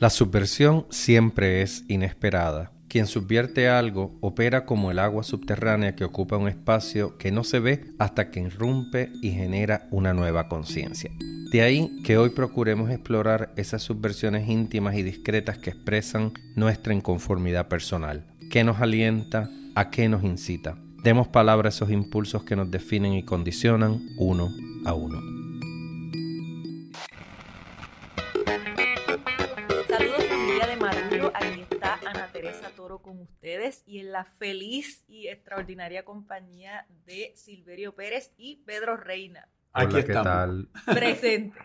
La 0.00 0.08
subversión 0.08 0.86
siempre 0.88 1.60
es 1.60 1.84
inesperada. 1.86 2.72
Quien 2.88 3.06
subvierte 3.06 3.68
algo 3.68 4.16
opera 4.22 4.64
como 4.64 4.90
el 4.90 4.98
agua 4.98 5.22
subterránea 5.22 5.94
que 5.94 6.04
ocupa 6.04 6.38
un 6.38 6.48
espacio 6.48 7.18
que 7.18 7.30
no 7.30 7.44
se 7.44 7.60
ve 7.60 7.84
hasta 7.98 8.30
que 8.30 8.40
irrumpe 8.40 9.12
y 9.20 9.32
genera 9.32 9.86
una 9.90 10.14
nueva 10.14 10.48
conciencia. 10.48 11.10
De 11.52 11.60
ahí 11.60 12.00
que 12.02 12.16
hoy 12.16 12.30
procuremos 12.30 12.90
explorar 12.90 13.52
esas 13.56 13.82
subversiones 13.82 14.48
íntimas 14.48 14.96
y 14.96 15.02
discretas 15.02 15.58
que 15.58 15.68
expresan 15.68 16.32
nuestra 16.56 16.94
inconformidad 16.94 17.68
personal. 17.68 18.24
¿Qué 18.50 18.64
nos 18.64 18.80
alienta? 18.80 19.50
¿A 19.74 19.90
qué 19.90 20.08
nos 20.08 20.24
incita? 20.24 20.78
Demos 21.04 21.28
palabra 21.28 21.68
a 21.68 21.72
esos 21.72 21.90
impulsos 21.90 22.42
que 22.44 22.56
nos 22.56 22.70
definen 22.70 23.12
y 23.12 23.22
condicionan 23.22 24.00
uno 24.16 24.48
a 24.86 24.94
uno. 24.94 25.39
Y 33.86 34.00
en 34.00 34.12
la 34.12 34.24
feliz 34.24 35.04
y 35.08 35.28
extraordinaria 35.28 36.04
compañía 36.04 36.86
de 37.06 37.32
Silverio 37.36 37.94
Pérez 37.94 38.32
y 38.36 38.56
Pedro 38.56 38.96
Reina. 38.96 39.48
Aquí 39.72 39.94
Hola, 39.94 40.04
¿qué 40.04 40.12
tal? 40.12 40.68
Presentes. 40.86 41.62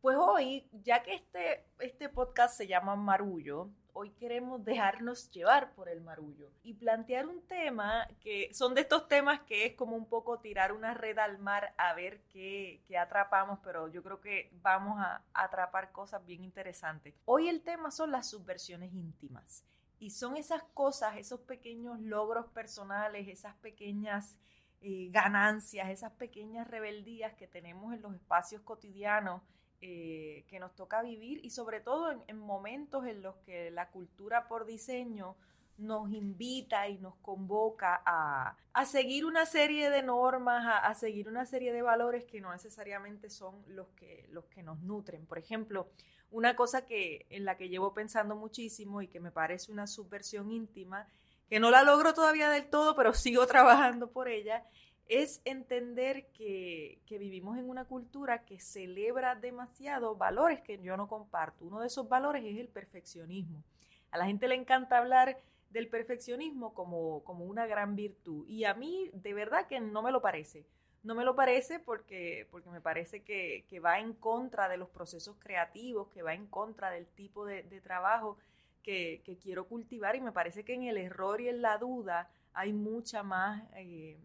Pues 0.00 0.16
hoy, 0.18 0.68
ya 0.84 1.02
que 1.02 1.14
este, 1.14 1.66
este 1.80 2.08
podcast 2.08 2.56
se 2.56 2.66
llama 2.66 2.94
Marullo, 2.94 3.70
hoy 3.92 4.10
queremos 4.10 4.64
dejarnos 4.64 5.30
llevar 5.30 5.72
por 5.74 5.88
el 5.88 6.00
marullo 6.00 6.50
y 6.62 6.74
plantear 6.74 7.26
un 7.26 7.42
tema 7.46 8.06
que 8.20 8.52
son 8.54 8.74
de 8.74 8.82
estos 8.82 9.08
temas 9.08 9.40
que 9.40 9.66
es 9.66 9.74
como 9.74 9.96
un 9.96 10.06
poco 10.08 10.38
tirar 10.38 10.72
una 10.72 10.94
red 10.94 11.18
al 11.18 11.38
mar 11.38 11.74
a 11.76 11.94
ver 11.94 12.20
qué, 12.28 12.82
qué 12.86 12.98
atrapamos, 12.98 13.58
pero 13.64 13.88
yo 13.88 14.02
creo 14.02 14.20
que 14.20 14.50
vamos 14.62 15.00
a 15.00 15.22
atrapar 15.32 15.92
cosas 15.92 16.24
bien 16.24 16.44
interesantes. 16.44 17.14
Hoy 17.24 17.48
el 17.48 17.62
tema 17.62 17.90
son 17.90 18.12
las 18.12 18.28
subversiones 18.30 18.92
íntimas. 18.92 19.64
Y 19.98 20.10
son 20.10 20.36
esas 20.36 20.62
cosas, 20.74 21.16
esos 21.16 21.40
pequeños 21.40 22.00
logros 22.00 22.46
personales, 22.48 23.28
esas 23.28 23.54
pequeñas 23.56 24.38
eh, 24.82 25.08
ganancias, 25.10 25.88
esas 25.88 26.12
pequeñas 26.12 26.68
rebeldías 26.68 27.34
que 27.34 27.46
tenemos 27.46 27.94
en 27.94 28.02
los 28.02 28.14
espacios 28.14 28.62
cotidianos 28.62 29.42
eh, 29.80 30.44
que 30.48 30.58
nos 30.58 30.74
toca 30.74 31.02
vivir 31.02 31.44
y 31.44 31.50
sobre 31.50 31.80
todo 31.80 32.24
en, 32.26 32.38
momentos 32.38 33.06
en 33.06 33.22
los 33.22 33.36
que 33.38 33.70
la 33.70 33.90
cultura 33.90 34.48
por 34.48 34.64
diseño 34.64 35.36
nos 35.78 36.10
invita 36.10 36.88
y 36.88 36.98
nos 36.98 37.16
convoca 37.16 38.02
a, 38.04 38.56
seguir 38.84 39.26
una 39.26 39.46
serie 39.46 39.90
de 39.90 40.02
normas, 40.02 40.64
a, 40.64 40.78
a, 40.78 40.94
seguir 40.94 41.28
una 41.28 41.46
serie 41.46 41.72
de 41.72 41.82
valores 41.82 42.24
que 42.24 42.40
no 42.40 42.52
necesariamente 42.52 43.30
son 43.30 43.62
los 43.68 43.88
que, 43.88 44.26
los 44.30 44.44
que 44.46 44.62
nos 44.62 44.80
nutren. 44.80 45.26
Por 45.26 45.38
ejemplo, 45.38 45.88
una 46.30 46.56
cosa 46.56 46.86
que 46.86 47.26
en 47.30 47.44
la 47.44 47.56
que 47.56 47.68
llevo 47.68 47.94
pensando 47.94 48.36
muchísimo 48.36 49.02
y 49.02 49.08
que 49.08 49.20
me 49.20 49.30
parece 49.30 49.72
una 49.72 49.86
subversión 49.86 50.50
íntima, 50.50 51.08
que 51.48 51.60
no 51.60 51.70
la 51.70 51.82
logro 51.82 52.14
todavía 52.14 52.50
del 52.50 52.68
todo, 52.68 52.96
pero 52.96 53.12
sigo 53.14 53.46
trabajando 53.46 54.10
por 54.10 54.28
ella, 54.28 54.64
es 55.08 55.40
entender 55.44 56.26
que, 56.32 57.00
que, 57.06 57.16
vivimos 57.18 57.58
en 57.58 57.68
una 57.68 57.84
cultura 57.84 58.44
que 58.44 58.58
celebra 58.58 59.36
demasiado 59.36 60.16
valores 60.16 60.60
que 60.62 60.82
yo 60.82 60.96
no 60.96 61.06
comparto. 61.06 61.64
Uno 61.64 61.78
de 61.78 61.86
esos 61.86 62.08
valores 62.08 62.44
es 62.44 62.58
el 62.58 62.66
perfeccionismo. 62.66 63.62
A 64.10 64.18
la 64.18 64.26
gente 64.26 64.48
le 64.48 64.56
encanta 64.56 64.98
hablar 64.98 65.40
del 65.76 65.88
perfeccionismo 65.88 66.72
como, 66.72 67.22
como 67.22 67.44
una 67.44 67.66
gran 67.66 67.96
virtud 67.96 68.48
y 68.48 68.64
a 68.64 68.72
mí 68.72 69.10
de 69.12 69.34
verdad 69.34 69.66
que 69.66 69.78
no 69.78 70.02
me 70.02 70.10
lo 70.10 70.22
parece. 70.22 70.64
No 71.02 71.14
me 71.14 71.22
lo 71.22 71.36
parece 71.36 71.80
porque, 71.80 72.48
porque 72.50 72.70
me 72.70 72.80
parece 72.80 73.22
que, 73.22 73.66
va 73.84 74.00
en 74.00 74.14
contra 74.14 74.70
de 74.70 74.78
los 74.78 74.88
procesos 74.88 75.36
creativos, 75.38 76.08
que 76.08 76.22
va 76.22 76.32
en 76.32 76.46
contra 76.46 76.90
del 76.90 77.06
tipo 77.08 77.44
de, 77.44 77.62
trabajo 77.82 78.38
que, 78.82 79.22
quiero 79.42 79.68
cultivar 79.68 80.16
y 80.16 80.22
me 80.22 80.32
parece 80.32 80.64
que 80.64 80.72
en 80.72 80.84
el 80.84 80.96
error 80.96 81.42
y 81.42 81.48
en 81.48 81.60
la 81.60 81.76
duda 81.76 82.30
hay 82.54 82.72
mucha 82.72 83.22
más, 83.22 83.62
eh, 83.74 84.18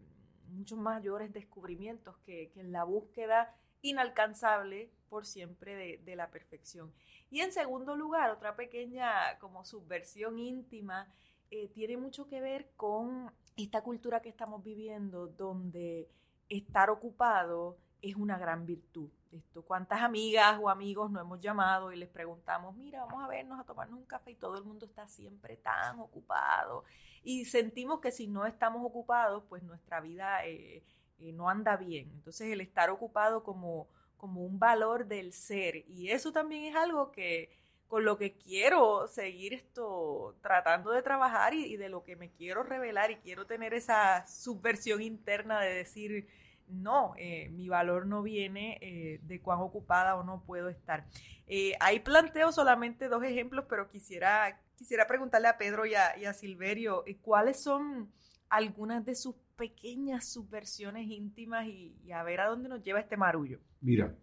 muchos 0.48 0.78
mayores 0.78 1.34
descubrimientos 1.34 2.16
que, 2.24 2.50
en 2.56 2.72
la 2.72 2.84
búsqueda 2.84 3.54
inalcanzable 3.82 4.90
por 5.10 5.26
siempre 5.26 5.98
de, 5.98 6.16
la 6.16 6.30
perfección. 6.30 6.94
Y 7.30 7.42
en 7.42 7.52
segundo 7.52 7.94
lugar, 7.94 8.30
otra 8.30 8.56
pequeña 8.56 9.38
como 9.38 9.66
subversión 9.66 10.38
íntima 10.38 11.12
eh, 11.52 11.68
tiene 11.68 11.98
mucho 11.98 12.26
que 12.26 12.40
ver 12.40 12.70
con 12.76 13.30
esta 13.58 13.82
cultura 13.82 14.22
que 14.22 14.30
estamos 14.30 14.64
viviendo 14.64 15.26
donde 15.26 16.08
estar 16.48 16.88
ocupado 16.88 17.76
es 18.00 18.16
una 18.16 18.38
gran 18.38 18.64
virtud. 18.64 19.10
Esto, 19.30 19.60
¿Cuántas 19.60 20.00
amigas 20.00 20.58
o 20.62 20.70
amigos 20.70 21.10
nos 21.10 21.20
hemos 21.20 21.40
llamado 21.40 21.92
y 21.92 21.96
les 21.96 22.08
preguntamos, 22.08 22.74
mira, 22.76 23.04
vamos 23.04 23.22
a 23.22 23.28
vernos 23.28 23.60
a 23.60 23.64
tomarnos 23.64 23.98
un 23.98 24.06
café 24.06 24.30
y 24.30 24.36
todo 24.36 24.56
el 24.56 24.64
mundo 24.64 24.86
está 24.86 25.06
siempre 25.08 25.58
tan 25.58 26.00
ocupado? 26.00 26.84
Y 27.22 27.44
sentimos 27.44 28.00
que 28.00 28.12
si 28.12 28.28
no 28.28 28.46
estamos 28.46 28.82
ocupados, 28.82 29.44
pues 29.50 29.62
nuestra 29.62 30.00
vida 30.00 30.46
eh, 30.46 30.82
eh, 31.18 31.32
no 31.34 31.50
anda 31.50 31.76
bien. 31.76 32.10
Entonces 32.14 32.50
el 32.50 32.62
estar 32.62 32.88
ocupado 32.88 33.44
como, 33.44 33.88
como 34.16 34.42
un 34.42 34.58
valor 34.58 35.06
del 35.06 35.34
ser. 35.34 35.84
Y 35.86 36.08
eso 36.08 36.32
también 36.32 36.64
es 36.64 36.76
algo 36.76 37.12
que 37.12 37.50
con 37.92 38.06
lo 38.06 38.16
que 38.16 38.32
quiero 38.32 39.06
seguir 39.06 39.52
esto 39.52 40.38
tratando 40.40 40.92
de 40.92 41.02
trabajar 41.02 41.52
y, 41.52 41.66
y 41.66 41.76
de 41.76 41.90
lo 41.90 42.04
que 42.04 42.16
me 42.16 42.30
quiero 42.30 42.62
revelar 42.62 43.10
y 43.10 43.16
quiero 43.16 43.44
tener 43.44 43.74
esa 43.74 44.26
subversión 44.26 45.02
interna 45.02 45.60
de 45.60 45.74
decir, 45.74 46.26
no, 46.68 47.12
eh, 47.18 47.50
mi 47.50 47.68
valor 47.68 48.06
no 48.06 48.22
viene 48.22 48.78
eh, 48.80 49.20
de 49.24 49.42
cuán 49.42 49.58
ocupada 49.60 50.16
o 50.16 50.24
no 50.24 50.42
puedo 50.46 50.70
estar. 50.70 51.06
Eh, 51.46 51.74
ahí 51.80 52.00
planteo 52.00 52.50
solamente 52.50 53.10
dos 53.10 53.22
ejemplos, 53.24 53.66
pero 53.68 53.90
quisiera, 53.90 54.58
quisiera 54.74 55.06
preguntarle 55.06 55.48
a 55.48 55.58
Pedro 55.58 55.84
y 55.84 55.94
a, 55.94 56.32
Silverio 56.32 57.04
cuáles 57.20 57.62
son 57.62 58.10
algunas 58.48 59.04
de 59.04 59.16
sus 59.16 59.34
pequeñas 59.58 60.32
subversiones 60.32 61.10
íntimas 61.10 61.66
y, 61.66 62.10
a 62.10 62.22
ver 62.22 62.40
a 62.40 62.46
dónde 62.46 62.70
nos 62.70 62.82
lleva 62.82 63.00
este 63.00 63.18
marullo. 63.18 63.60
Mira, 63.82 64.14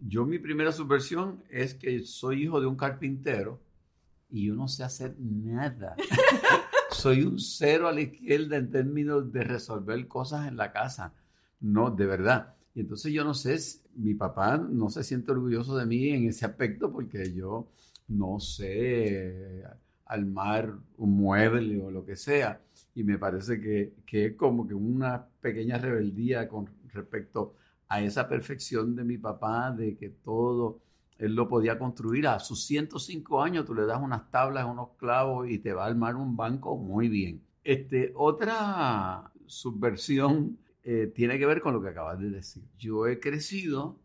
yo 0.00 0.24
mi 0.24 0.38
primera 0.38 0.72
subversión 0.72 1.42
es 1.50 1.74
que 1.74 2.00
soy 2.00 2.44
hijo 2.44 2.60
de 2.60 2.66
un 2.66 2.76
carpintero 2.76 3.60
y 4.30 4.46
yo 4.46 4.54
no 4.54 4.68
sé 4.68 4.84
hacer 4.84 5.16
nada. 5.18 5.96
soy 6.90 7.22
un 7.22 7.38
cero 7.38 7.88
a 7.88 7.92
la 7.92 8.02
izquierda 8.02 8.56
en 8.56 8.70
términos 8.70 9.32
de 9.32 9.42
resolver 9.42 10.06
cosas 10.06 10.48
en 10.48 10.56
la 10.56 10.72
casa. 10.72 11.14
No, 11.60 11.90
de 11.90 12.06
verdad. 12.06 12.54
Y 12.74 12.80
entonces 12.80 13.12
yo 13.12 13.24
no 13.24 13.34
sé, 13.34 13.58
mi 13.96 14.14
papá 14.14 14.56
no 14.58 14.90
se 14.90 15.02
siente 15.02 15.32
orgulloso 15.32 15.76
de 15.76 15.86
mí 15.86 16.10
en 16.10 16.28
ese 16.28 16.46
aspecto 16.46 16.92
porque 16.92 17.32
yo 17.34 17.68
no 18.08 18.38
sé 18.40 19.64
armar 20.06 20.74
un 20.96 21.16
mueble 21.16 21.82
o 21.82 21.90
lo 21.90 22.04
que 22.04 22.16
sea. 22.16 22.60
Y 22.94 23.04
me 23.04 23.18
parece 23.18 23.60
que, 23.60 23.94
que 24.06 24.26
es 24.26 24.36
como 24.36 24.66
que 24.66 24.74
una 24.74 25.26
pequeña 25.40 25.78
rebeldía 25.78 26.48
con 26.48 26.68
respecto 26.92 27.54
a 27.54 27.67
esa 27.90 28.28
perfección 28.28 28.94
de 28.94 29.04
mi 29.04 29.18
papá, 29.18 29.70
de 29.70 29.96
que 29.96 30.10
todo 30.10 30.80
él 31.18 31.34
lo 31.34 31.48
podía 31.48 31.78
construir. 31.78 32.26
A 32.26 32.38
sus 32.38 32.64
105 32.64 33.42
años 33.42 33.64
tú 33.64 33.74
le 33.74 33.86
das 33.86 34.00
unas 34.00 34.30
tablas, 34.30 34.66
unos 34.66 34.90
clavos 34.96 35.48
y 35.48 35.58
te 35.58 35.72
va 35.72 35.84
a 35.84 35.88
armar 35.88 36.16
un 36.16 36.36
banco 36.36 36.76
muy 36.76 37.08
bien. 37.08 37.42
Este, 37.64 38.12
otra 38.14 39.32
subversión 39.46 40.58
eh, 40.82 41.12
tiene 41.14 41.38
que 41.38 41.46
ver 41.46 41.60
con 41.60 41.74
lo 41.74 41.82
que 41.82 41.88
acabas 41.88 42.18
de 42.18 42.30
decir. 42.30 42.64
Yo 42.78 43.06
he 43.06 43.20
crecido 43.20 43.98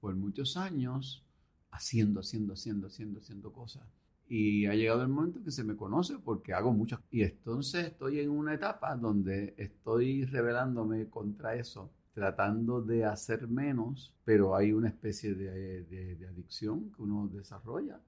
por 0.00 0.14
muchos 0.14 0.56
años 0.56 1.24
haciendo, 1.70 2.20
haciendo, 2.20 2.54
haciendo, 2.54 2.86
haciendo, 2.86 3.18
haciendo 3.20 3.52
cosas. 3.52 3.82
Y 4.28 4.66
ha 4.66 4.74
llegado 4.74 5.02
el 5.02 5.08
momento 5.08 5.42
que 5.42 5.50
se 5.50 5.64
me 5.64 5.76
conoce 5.76 6.18
porque 6.18 6.54
hago 6.54 6.72
muchas. 6.72 7.00
Y 7.10 7.22
entonces 7.22 7.86
estoy 7.86 8.20
en 8.20 8.30
una 8.30 8.54
etapa 8.54 8.94
donde 8.96 9.54
estoy 9.58 10.24
rebelándome 10.24 11.08
contra 11.08 11.56
eso, 11.56 11.90
tratando 12.20 12.82
de 12.82 13.06
hacer 13.06 13.48
menos, 13.48 14.12
pero 14.26 14.54
hay 14.54 14.72
una 14.72 14.88
especie 14.88 15.34
de, 15.34 15.84
de, 15.84 16.26
adicción 16.26 16.92
que 16.94 17.00
uno 17.00 17.30
desarrolla 17.32 17.98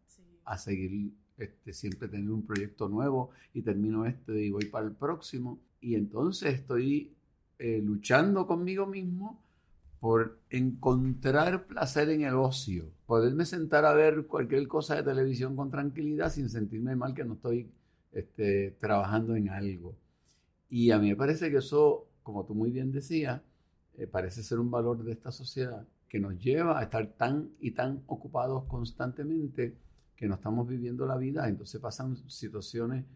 a 0.44 0.58
seguir 0.58 1.14
este, 1.38 1.72
siempre 1.72 2.08
tener 2.08 2.30
un 2.30 2.44
proyecto 2.44 2.90
nuevo 2.90 3.30
y 3.54 3.62
termino 3.62 4.04
este 4.04 4.44
y 4.44 4.50
voy 4.50 4.66
para 4.66 4.84
el 4.84 4.92
próximo. 4.92 5.58
Y 5.80 5.94
entonces 5.94 6.52
estoy 6.52 7.14
eh, 7.58 7.80
luchando 7.82 8.46
conmigo 8.46 8.84
mismo 8.86 9.40
por 9.98 10.38
encontrar 10.50 11.66
placer 11.66 12.10
en 12.10 12.24
el 12.24 12.34
ocio, 12.34 12.90
poderme 13.06 13.46
sentar 13.46 13.86
a 13.86 13.94
ver 13.94 14.26
cualquier 14.26 14.68
cosa 14.68 14.96
de 14.96 15.04
televisión 15.04 15.56
con 15.56 15.70
tranquilidad 15.70 16.30
sin 16.30 16.50
sentirme 16.50 16.96
mal 16.96 17.14
que 17.14 17.24
no 17.24 17.32
estoy 17.32 17.70
este, 18.12 18.76
trabajando 18.78 19.36
en 19.36 19.48
algo. 19.48 19.94
Y 20.68 20.90
a 20.90 20.98
mí 20.98 21.08
me 21.08 21.16
parece 21.16 21.50
que 21.50 21.56
eso, 21.56 22.08
como 22.22 22.44
tú 22.44 22.54
muy 22.54 22.70
bien 22.70 22.92
decías, 22.92 23.40
eh, 23.96 24.06
parece 24.06 24.42
ser 24.42 24.58
un 24.58 24.70
valor 24.70 25.02
de 25.04 25.12
esta 25.12 25.30
sociedad 25.30 25.86
que 26.08 26.20
nos 26.20 26.38
lleva 26.38 26.78
a 26.78 26.82
estar 26.82 27.06
tan 27.14 27.50
y 27.58 27.70
tan 27.70 28.02
ocupados 28.06 28.64
constantemente 28.64 29.76
que 30.14 30.28
no 30.28 30.34
estamos 30.34 30.68
viviendo 30.68 31.06
la 31.06 31.16
vida. 31.16 31.48
Entonces 31.48 31.80
pasan 31.80 32.16
situaciones 32.28 33.06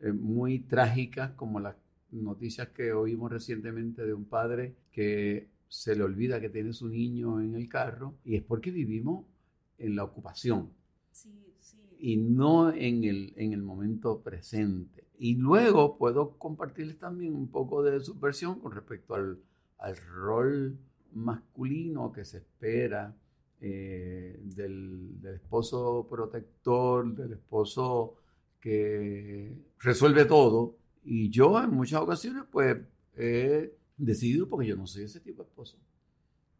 eh, 0.00 0.12
muy 0.12 0.60
trágicas 0.60 1.32
como 1.32 1.60
las 1.60 1.76
noticias 2.10 2.68
que 2.68 2.92
oímos 2.92 3.30
recientemente 3.30 4.06
de 4.06 4.14
un 4.14 4.24
padre 4.24 4.74
que 4.90 5.48
se 5.68 5.96
le 5.96 6.02
olvida 6.02 6.40
que 6.40 6.48
tiene 6.48 6.72
su 6.72 6.88
niño 6.88 7.40
en 7.40 7.54
el 7.54 7.68
carro 7.68 8.14
y 8.24 8.36
es 8.36 8.42
porque 8.42 8.70
vivimos 8.70 9.26
en 9.78 9.96
la 9.96 10.04
ocupación. 10.04 10.70
Sí, 11.12 11.30
sí. 11.60 11.78
y 11.98 12.16
no 12.16 12.72
en 12.72 13.04
el, 13.04 13.32
en 13.36 13.52
el 13.52 13.62
momento 13.62 14.20
presente. 14.20 15.04
Y 15.18 15.36
luego 15.36 15.98
puedo 15.98 16.38
compartirles 16.38 16.98
también 16.98 17.34
un 17.34 17.48
poco 17.48 17.82
de 17.82 18.00
subversión 18.00 18.60
con 18.60 18.72
respecto 18.72 19.14
al, 19.14 19.38
al 19.78 19.96
rol 19.96 20.78
masculino 21.12 22.12
que 22.12 22.24
se 22.24 22.38
espera 22.38 23.14
eh, 23.60 24.38
del, 24.42 25.20
del 25.20 25.34
esposo 25.36 26.06
protector, 26.08 27.14
del 27.14 27.32
esposo 27.32 28.16
que 28.60 29.56
resuelve 29.80 30.24
todo. 30.24 30.76
Y 31.04 31.30
yo 31.30 31.62
en 31.62 31.70
muchas 31.70 32.00
ocasiones 32.00 32.44
pues 32.50 32.76
he 33.16 33.72
decidido, 33.96 34.48
porque 34.48 34.66
yo 34.66 34.76
no 34.76 34.86
soy 34.86 35.04
ese 35.04 35.20
tipo 35.20 35.42
de 35.42 35.48
esposo, 35.48 35.78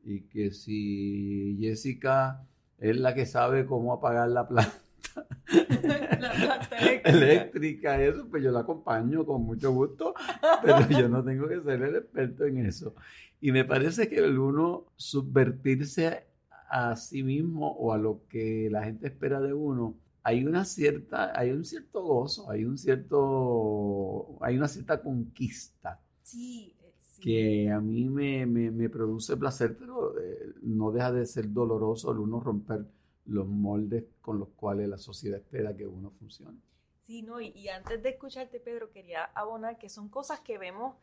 y 0.05 0.23
que 0.23 0.53
si 0.53 1.59
Jessica 1.61 2.47
es 2.79 2.97
la 2.97 3.15
que 3.15 3.27
sabe 3.27 3.67
cómo 3.67 3.93
apagar 3.93 4.29
la 4.31 4.49
planta 4.49 4.86
La 6.21 6.33
planta 6.33 6.77
eléctrica. 6.79 7.11
eléctrica, 7.11 8.03
eso, 8.03 8.27
pues 8.29 8.43
yo 8.43 8.51
la 8.51 8.61
acompaño 8.61 9.25
con 9.25 9.43
mucho 9.43 9.73
gusto, 9.73 10.15
pero 10.63 10.89
yo 10.91 11.09
no 11.09 11.23
tengo 11.25 11.49
que 11.49 11.61
ser 11.63 11.83
el 11.83 11.97
experto 11.97 12.45
en 12.45 12.67
eso. 12.67 12.95
Y 13.41 13.53
me 13.53 13.65
parece 13.65 14.09
que 14.09 14.17
el 14.19 14.39
uno 14.39 14.87
subvertirse 14.97 16.27
a 16.71 16.97
sí 16.97 17.23
mismo 17.23 17.71
o 17.73 17.93
a 17.93 17.99
lo 17.99 18.23
que 18.29 18.69
la 18.71 18.83
gente 18.85 19.07
espera 19.07 19.41
de 19.41 19.53
uno, 19.55 19.97
hay 20.23 20.45
una 20.45 20.65
cierta, 20.65 21.39
hay 21.39 21.51
un 21.53 21.65
cierto 21.65 22.03
gozo, 22.03 22.51
hay 22.51 22.65
un 22.65 22.77
cierto, 22.79 24.39
hay 24.41 24.57
una 24.57 24.69
cierta 24.69 25.01
conquista 25.03 26.01
Sí, 26.23 26.75
eh, 26.83 26.93
sí. 26.99 27.23
que 27.23 27.71
a 27.71 27.81
mí 27.81 28.09
me, 28.09 28.47
me- 28.47 28.71
me 28.73 28.89
produce 28.91 29.37
placer, 29.37 29.77
pero 29.79 30.19
eh, 30.19 30.55
no 30.63 30.91
deja 30.91 31.13
de 31.13 31.25
ser 31.27 31.53
doloroso 31.53 32.11
el 32.13 32.19
uno 32.19 32.41
romper 32.41 32.85
los 33.27 33.47
moldes 33.47 34.05
con 34.21 34.39
los 34.39 34.49
cuales 34.51 34.89
la 34.89 34.99
sociedad 34.99 35.39
espera 35.39 35.77
que 35.77 35.87
uno 35.87 36.11
funcione. 36.11 36.59
Sí, 37.03 37.23
no, 37.23 37.41
y, 37.41 37.49
y 37.49 37.69
antes 37.69 38.03
de 38.03 38.11
escucharte, 38.11 38.59
Pedro, 38.59 38.91
quería 38.91 39.25
abonar 39.35 39.79
que 39.79 39.89
son 39.89 40.09
cosas 40.09 40.41
que 40.41 40.59
vemos 40.59 40.97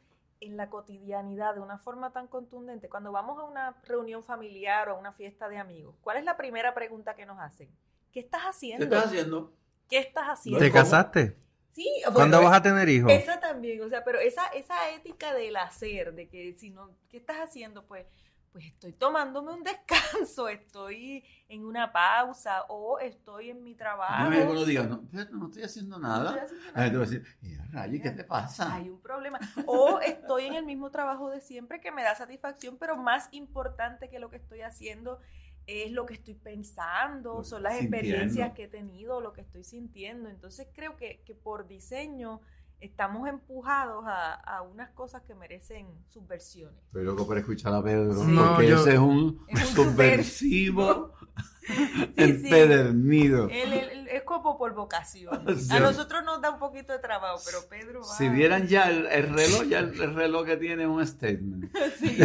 en 0.45 0.57
la 0.57 0.69
cotidianidad 0.69 1.55
de 1.55 1.61
una 1.61 1.77
forma 1.77 2.11
tan 2.11 2.27
contundente. 2.27 2.89
Cuando 2.89 3.11
vamos 3.11 3.39
a 3.39 3.43
una 3.43 3.75
reunión 3.83 4.23
familiar 4.23 4.89
o 4.89 4.93
a 4.93 4.99
una 4.99 5.13
fiesta 5.13 5.47
de 5.47 5.57
amigos, 5.57 5.95
¿cuál 6.01 6.17
es 6.17 6.25
la 6.25 6.37
primera 6.37 6.73
pregunta 6.73 7.15
que 7.15 7.25
nos 7.25 7.39
hacen? 7.39 7.69
¿Qué 8.11 8.19
estás 8.19 8.41
haciendo? 8.43 8.87
¿Qué 8.87 8.95
estás 8.95 9.05
haciendo? 9.05 9.53
¿Qué 9.89 9.97
estás 9.99 10.25
haciendo? 10.27 10.59
¿Te 10.59 10.71
casaste? 10.71 11.37
Sí, 11.71 11.89
¿Cuándo 12.13 12.37
bueno, 12.37 12.49
vas 12.49 12.59
a 12.59 12.61
tener 12.61 12.87
hijos? 12.87 13.11
Esa 13.11 13.39
también, 13.39 13.81
o 13.81 13.89
sea, 13.89 14.03
pero 14.03 14.19
esa, 14.19 14.45
esa 14.47 14.91
ética 14.91 15.33
del 15.33 15.55
hacer, 15.55 16.13
de 16.13 16.27
que 16.27 16.53
si 16.53 16.69
no, 16.69 16.91
¿qué 17.09 17.17
estás 17.17 17.37
haciendo? 17.37 17.83
Pues, 17.85 18.05
pues 18.53 18.65
estoy 18.65 18.93
tomándome 18.93 19.51
un 19.51 19.63
descanso, 19.63 20.47
estoy 20.49 21.23
en 21.49 21.65
una 21.65 21.91
pausa 21.91 22.63
o 22.69 22.99
estoy 22.99 23.49
en 23.49 23.63
mi 23.63 23.75
trabajo. 23.75 24.29
No, 24.29 24.51
uno 24.51 24.63
diga, 24.65 24.83
no, 24.83 25.03
no 25.11 25.47
estoy 25.47 25.63
haciendo 25.63 25.99
No 25.99 26.07
nada. 26.07 26.29
estoy 26.45 26.45
haciendo 26.45 26.71
La 26.75 26.83
gente 26.83 26.97
va 26.97 27.03
a 27.03 27.05
nada. 27.07 27.19
decir, 27.19 27.37
"Y, 27.41 27.55
Rayi, 27.73 27.99
¿qué 28.01 28.11
te 28.11 28.23
pasa? 28.23 28.73
Hay 28.73 28.89
un 28.89 29.01
problema. 29.01 29.39
O 29.65 29.99
estoy 29.99 30.45
en 30.45 30.53
el 30.53 30.65
mismo 30.65 30.89
trabajo 30.91 31.29
de 31.29 31.41
siempre 31.41 31.81
que 31.81 31.91
me 31.91 32.03
da 32.03 32.15
satisfacción, 32.15 32.77
pero 32.77 32.95
más 32.95 33.27
importante 33.31 34.09
que 34.09 34.19
lo 34.19 34.29
que 34.29 34.37
estoy 34.37 34.61
haciendo 34.61 35.19
es 35.65 35.91
lo 35.91 36.05
que 36.05 36.13
estoy 36.13 36.35
pensando, 36.35 37.43
son 37.43 37.63
las 37.63 37.77
sintiendo. 37.77 37.97
experiencias 37.97 38.53
que 38.53 38.63
he 38.65 38.67
tenido, 38.67 39.21
lo 39.21 39.33
que 39.33 39.41
estoy 39.41 39.63
sintiendo. 39.63 40.29
Entonces 40.29 40.67
creo 40.73 40.95
que, 40.97 41.21
que 41.25 41.35
por 41.35 41.67
diseño 41.67 42.41
estamos 42.83 43.27
empujados 43.29 44.03
a, 44.07 44.33
a 44.33 44.61
unas 44.61 44.89
cosas 44.91 45.21
que 45.23 45.33
merecen 45.35 45.87
subversiones. 46.09 46.77
Estoy 46.87 47.03
loco 47.05 47.25
por 47.25 47.37
escuchar 47.37 47.73
a 47.73 47.81
Pedro, 47.83 48.13
porque 48.15 48.67
yo- 48.67 48.81
ese 48.81 48.93
es 48.93 48.99
un 48.99 49.39
Es 49.47 49.69
un 49.69 49.75
subversivo 49.85 51.13
Sí, 51.65 51.73
sí. 51.75 52.17
empedernido. 52.17 53.47
Él, 53.49 53.71
él- 53.71 53.89
él 53.91 54.07
es 54.11 54.23
como 54.23 54.57
por 54.57 54.73
vocación. 54.73 55.45
Sí. 55.57 55.73
A 55.73 55.79
nosotros 55.79 56.23
nos 56.25 56.41
da 56.41 56.51
un 56.51 56.59
poquito 56.59 56.91
de 56.93 56.99
trabajo, 56.99 57.39
pero 57.45 57.59
Pedro 57.69 58.01
va. 58.01 58.05
Si 58.05 58.27
vieran 58.27 58.67
ya 58.67 58.89
el, 58.89 59.05
el 59.05 59.33
reloj, 59.33 59.63
ya 59.69 59.79
el, 59.79 59.99
el 60.01 60.13
reloj 60.13 60.45
que 60.45 60.57
tiene 60.57 60.83
es 60.83 60.89
un 60.89 61.07
statement. 61.07 61.71
Sí. 61.97 62.17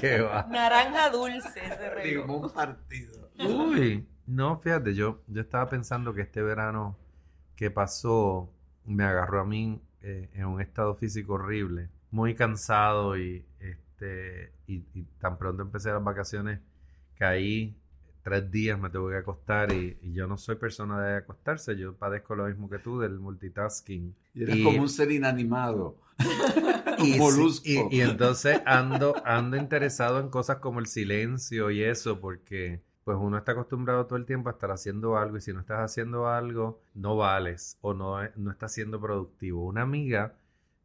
¿Qué 0.00 0.20
va? 0.22 0.46
Naranja 0.50 1.10
dulce 1.10 1.60
ese 1.62 1.90
reloj. 1.90 2.30
un 2.42 2.50
partido. 2.50 3.28
Uy, 3.38 4.06
no, 4.26 4.58
fíjate, 4.58 4.94
yo, 4.94 5.20
yo 5.26 5.42
estaba 5.42 5.68
pensando 5.68 6.14
que 6.14 6.22
este 6.22 6.40
verano 6.40 6.96
que 7.56 7.70
pasó 7.70 8.48
me 8.84 9.04
agarró 9.04 9.40
a 9.40 9.44
mí 9.44 9.80
eh, 10.02 10.30
en 10.34 10.46
un 10.46 10.60
estado 10.60 10.94
físico 10.94 11.34
horrible, 11.34 11.88
muy 12.10 12.34
cansado 12.34 13.16
y, 13.16 13.44
este, 13.60 14.52
y, 14.66 14.84
y 14.94 15.04
tan 15.18 15.38
pronto 15.38 15.62
empecé 15.62 15.90
las 15.90 16.04
vacaciones, 16.04 16.60
caí 17.16 17.76
tres 18.24 18.50
días, 18.50 18.80
me 18.80 18.88
tuve 18.88 19.12
que 19.12 19.18
acostar 19.18 19.70
y, 19.70 19.98
y 20.02 20.14
yo 20.14 20.26
no 20.26 20.38
soy 20.38 20.56
persona 20.56 21.00
de 21.00 21.16
acostarse, 21.18 21.76
yo 21.76 21.94
padezco 21.94 22.34
lo 22.34 22.46
mismo 22.46 22.70
que 22.70 22.78
tú 22.78 22.98
del 22.98 23.20
multitasking. 23.20 24.14
Y 24.34 24.42
eres 24.42 24.64
como 24.64 24.80
un 24.80 24.88
ser 24.88 25.12
inanimado. 25.12 25.98
Y, 26.96 27.18
molusco. 27.18 27.88
y 27.90 28.00
entonces 28.00 28.62
ando, 28.64 29.14
ando 29.26 29.56
interesado 29.56 30.20
en 30.20 30.30
cosas 30.30 30.58
como 30.58 30.78
el 30.78 30.86
silencio 30.86 31.72
y 31.72 31.82
eso, 31.82 32.20
porque 32.20 32.82
pues 33.04 33.18
uno 33.20 33.36
está 33.36 33.52
acostumbrado 33.52 34.06
todo 34.06 34.16
el 34.16 34.26
tiempo 34.26 34.48
a 34.48 34.52
estar 34.52 34.70
haciendo 34.70 35.16
algo 35.18 35.36
y 35.36 35.40
si 35.40 35.52
no 35.52 35.60
estás 35.60 35.80
haciendo 35.80 36.28
algo, 36.28 36.80
no 36.94 37.16
vales 37.16 37.78
o 37.82 37.94
no, 37.94 38.16
no 38.36 38.50
estás 38.50 38.72
siendo 38.72 39.00
productivo. 39.00 39.64
Una 39.66 39.82
amiga, 39.82 40.34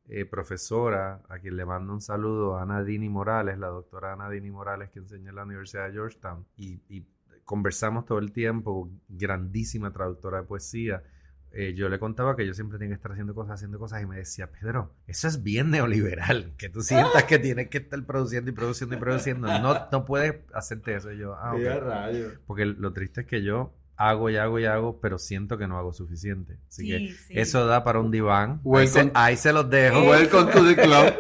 eh, 0.10 0.26
profesora, 0.26 1.22
a 1.30 1.40
quien 1.40 1.56
le 1.56 1.66
mando 1.66 1.94
un 1.94 2.02
saludo, 2.02 2.58
Ana 2.58 2.84
Dini 2.84 3.10
Morales, 3.10 3.58
la 3.58 3.68
doctora 3.68 4.14
Ana 4.14 4.30
Dini 4.30 4.52
Morales 4.52 4.90
que 4.90 5.00
enseña 5.00 5.30
en 5.30 5.36
la 5.36 5.44
Universidad 5.44 5.88
de 5.88 5.94
Georgetown, 5.94 6.46
y 6.58 7.06
conversamos 7.46 8.06
todo 8.06 8.20
el 8.20 8.32
tiempo, 8.32 8.92
grandísima 9.08 9.92
traductora 9.92 10.42
de 10.42 10.44
poesía. 10.44 11.04
Eh, 11.52 11.74
yo 11.76 11.90
le 11.90 11.98
contaba 12.00 12.36
que 12.36 12.46
yo 12.46 12.54
siempre 12.54 12.78
tenía 12.78 12.92
que 12.96 12.98
estar 12.98 13.12
haciendo 13.12 13.34
cosas, 13.34 13.56
haciendo 13.56 13.80
cosas, 13.80 14.02
y 14.04 14.06
me 14.06 14.18
decía, 14.18 14.48
Pedro, 14.52 14.94
eso 15.08 15.28
es 15.28 15.42
bien 15.42 15.72
neoliberal, 15.72 16.54
que 16.58 16.70
tú 16.70 16.82
sientas 16.82 17.24
que 17.24 17.40
tienes 17.40 17.70
que 17.70 17.80
estar 17.80 18.04
produciendo 18.06 18.52
y 18.52 18.54
produciendo 18.54 18.96
y 18.96 19.00
produciendo. 19.00 19.48
No, 19.60 19.88
no 19.92 20.06
puedes 20.06 20.36
hacerte 20.54 20.96
eso. 20.96 21.12
Y 21.12 21.18
yo, 21.18 21.34
ah. 21.36 21.56
Porque 22.46 22.66
lo 22.66 22.94
triste 22.94 23.22
es 23.22 23.28
que 23.28 23.42
yo 23.44 23.74
hago 23.98 24.30
y 24.30 24.38
hago 24.38 24.60
y 24.60 24.66
hago, 24.66 25.00
pero 25.02 25.18
siento 25.18 25.58
que 25.58 25.68
no 25.68 25.78
hago 25.78 25.92
suficiente. 25.92 26.58
Así 26.70 26.88
que 26.88 26.98
Sí, 27.00 27.08
sí. 27.28 27.34
eso 27.40 27.66
da 27.66 27.84
para 27.84 28.00
un 28.00 28.12
diván. 28.12 28.62
Ahí 28.76 28.88
se, 28.88 29.12
ahí 29.14 29.36
se 29.36 29.52
los 29.52 29.70
dejo. 29.70 30.02
Welcome 30.10 30.52
to 30.54 30.64
the 30.66 30.76
club. 30.76 31.14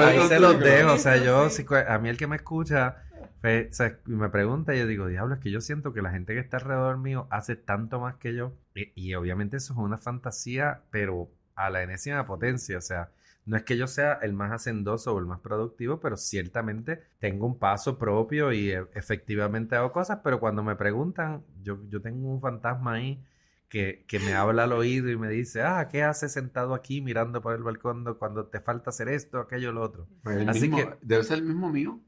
Ahí 0.00 0.28
se 0.28 0.40
los 0.40 0.58
dejo. 0.60 0.92
O 0.94 0.98
sea, 0.98 1.16
yo, 1.22 1.50
sí. 1.50 1.56
si 1.56 1.64
cu- 1.64 1.74
a 1.86 1.98
mí 1.98 2.08
el 2.08 2.16
que 2.16 2.26
me 2.26 2.36
escucha 2.36 2.96
o 3.42 3.72
sea, 3.72 3.98
y 4.06 4.10
me 4.12 4.28
pregunta, 4.28 4.74
yo 4.74 4.86
digo, 4.86 5.06
diablo, 5.08 5.34
es 5.34 5.40
que 5.40 5.50
yo 5.50 5.60
siento 5.60 5.92
que 5.92 6.02
la 6.02 6.10
gente 6.10 6.34
que 6.34 6.40
está 6.40 6.58
alrededor 6.58 6.98
mío 6.98 7.26
hace 7.30 7.56
tanto 7.56 7.98
más 8.00 8.16
que 8.16 8.34
yo. 8.34 8.52
Y, 8.74 8.92
y 8.94 9.14
obviamente 9.14 9.56
eso 9.56 9.72
es 9.72 9.78
una 9.78 9.98
fantasía, 9.98 10.82
pero 10.90 11.28
a 11.54 11.68
la 11.70 11.82
enésima 11.82 12.24
potencia. 12.26 12.78
O 12.78 12.80
sea, 12.80 13.10
no 13.44 13.56
es 13.56 13.64
que 13.64 13.76
yo 13.76 13.88
sea 13.88 14.12
el 14.22 14.32
más 14.32 14.52
hacendoso 14.52 15.12
o 15.14 15.18
el 15.18 15.26
más 15.26 15.40
productivo, 15.40 15.98
pero 15.98 16.16
ciertamente 16.16 17.02
tengo 17.18 17.46
un 17.46 17.58
paso 17.58 17.98
propio 17.98 18.52
y 18.52 18.70
e- 18.70 18.86
efectivamente 18.94 19.74
hago 19.74 19.90
cosas, 19.92 20.20
pero 20.22 20.38
cuando 20.38 20.62
me 20.62 20.76
preguntan, 20.76 21.42
yo, 21.62 21.78
yo 21.88 22.00
tengo 22.00 22.28
un 22.32 22.40
fantasma 22.40 22.92
ahí 22.94 23.20
que, 23.68 24.04
que 24.06 24.20
me 24.20 24.34
habla 24.34 24.64
al 24.64 24.72
oído 24.72 25.10
y 25.10 25.16
me 25.16 25.28
dice, 25.30 25.62
ah, 25.62 25.88
¿qué 25.90 26.02
haces 26.04 26.32
sentado 26.32 26.74
aquí 26.74 27.00
mirando 27.00 27.40
por 27.42 27.54
el 27.56 27.62
balcón 27.64 28.04
cuando 28.18 28.46
te 28.46 28.60
falta 28.60 28.90
hacer 28.90 29.08
esto, 29.08 29.40
aquello, 29.40 29.72
lo 29.72 29.82
otro? 29.82 30.06
Pues 30.22 30.46
Así 30.46 30.68
mismo- 30.68 30.76
que- 30.76 30.98
Debe 31.02 31.24
ser 31.24 31.38
el 31.38 31.44
mismo 31.44 31.70
mío. 31.70 31.98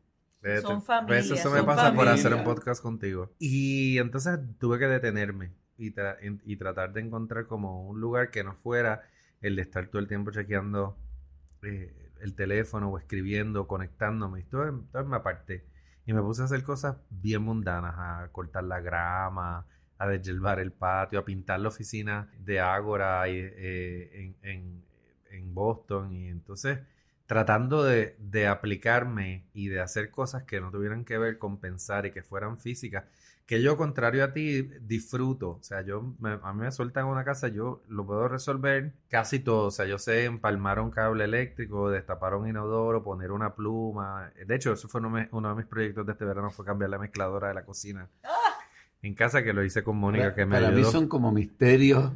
Son 0.63 0.83
familias, 0.83 1.27
eso 1.37 1.51
me 1.51 1.63
pasa 1.67 1.83
por 1.95 2.07
hacer 2.09 2.33
un 2.35 2.45
podcast 2.45 2.83
contigo. 2.83 3.33
Y 3.39 3.99
entonces 3.99 4.39
tuve 4.59 4.79
que 4.79 4.87
detenerme 4.87 5.53
y, 5.77 5.93
tra- 5.95 6.17
en- 6.21 6.41
y 6.45 6.57
tratar 6.57 6.93
de 6.93 7.01
encontrar 7.01 7.47
como 7.47 7.87
un 7.89 8.01
lugar 8.01 8.31
que 8.31 8.45
no 8.45 8.55
fuera 8.57 9.03
el 9.41 9.57
de 9.57 9.63
estar 9.63 9.87
todo 9.89 10.01
el 10.01 10.09
tiempo 10.09 10.31
chequeando 10.31 10.97
eh, 11.63 12.13
el 12.21 12.35
teléfono 12.35 12.89
o 12.91 12.99
escribiendo 12.99 13.63
o 13.63 13.67
conectándome. 13.67 14.41
Entonces, 14.41 14.73
entonces 14.75 15.11
me 15.11 15.17
aparté 15.17 15.65
y 16.07 16.13
me 16.13 16.21
puse 16.23 16.43
a 16.43 16.45
hacer 16.47 16.63
cosas 16.63 16.97
bien 17.11 17.43
mundanas, 17.43 17.95
a 17.97 18.29
cortar 18.33 18.65
la 18.65 18.81
grama, 18.81 19.67
a 19.99 20.09
deshiervar 20.09 20.61
el 20.61 20.73
patio, 20.73 21.19
a 21.21 21.25
pintar 21.25 21.61
la 21.61 21.69
oficina 21.69 22.31
de 22.39 22.61
Ágora 22.61 23.27
eh, 23.29 24.11
en, 24.15 24.37
en- 24.43 24.85
en 25.31 25.55
Boston. 25.55 26.13
Y 26.13 26.29
entonces 26.29 26.79
tratando 27.27 27.83
de, 27.85 28.17
de 28.19 28.47
aplicarme 28.47 29.45
y 29.55 29.69
de 29.69 29.81
hacer 29.81 30.11
cosas 30.11 30.43
que 30.45 30.61
no 30.61 30.71
tuvieran 30.71 31.05
que 31.05 31.19
ver 31.19 31.39
con 31.39 31.59
pensar 31.59 32.07
y 32.07 32.11
que 32.13 32.23
fueran 32.23 32.59
físicas, 32.59 33.05
que 33.47 33.61
yo, 33.63 33.77
contrario 33.77 34.25
a 34.25 34.33
ti, 34.33 34.63
disfruto. 34.81 35.51
O 35.51 35.63
sea, 35.63 35.83
yo, 35.83 36.15
me- 36.19 36.39
a 36.43 36.53
mí 36.55 36.61
me 36.63 36.73
sueltan 36.73 37.05
en 37.05 37.11
una 37.13 37.25
casa, 37.25 37.49
yo 37.49 37.83
lo 37.89 38.07
puedo 38.07 38.27
resolver 38.29 38.93
casi 39.11 39.39
todo. 39.39 39.67
O 39.67 39.71
sea, 39.71 39.85
yo 39.87 39.99
sé 39.99 40.25
empalmar 40.25 40.81
un 40.81 40.91
cable 40.91 41.25
eléctrico, 41.25 41.91
destapar 41.91 42.35
un 42.35 42.49
inodoro, 42.49 43.03
poner 43.05 43.33
una 43.33 43.55
pluma. 43.55 44.31
De 44.47 44.55
hecho, 44.55 44.73
eso 44.73 44.89
fue 44.89 45.01
uno, 45.01 45.11
me- 45.11 45.29
uno 45.33 45.51
de 45.51 45.55
mis 45.57 45.67
proyectos 45.67 46.07
de 46.07 46.13
este 46.13 46.25
verano, 46.25 46.51
fue 46.51 46.65
cambiar 46.65 46.89
la 46.91 46.99
mezcladora 46.99 47.49
de 47.49 47.55
la 47.55 47.65
cocina. 47.65 48.09
en 49.03 49.15
casa 49.15 49.43
que 49.43 49.53
lo 49.53 49.63
hice 49.63 49.83
con 49.85 49.97
Mónica 49.99 50.25
Para, 50.25 50.35
que 50.35 50.47
me 50.47 50.57
para 50.57 50.71
mí 50.71 50.77
ayudó. 50.79 50.93
son 50.93 51.09
como 51.09 51.31
misterios 51.31 52.11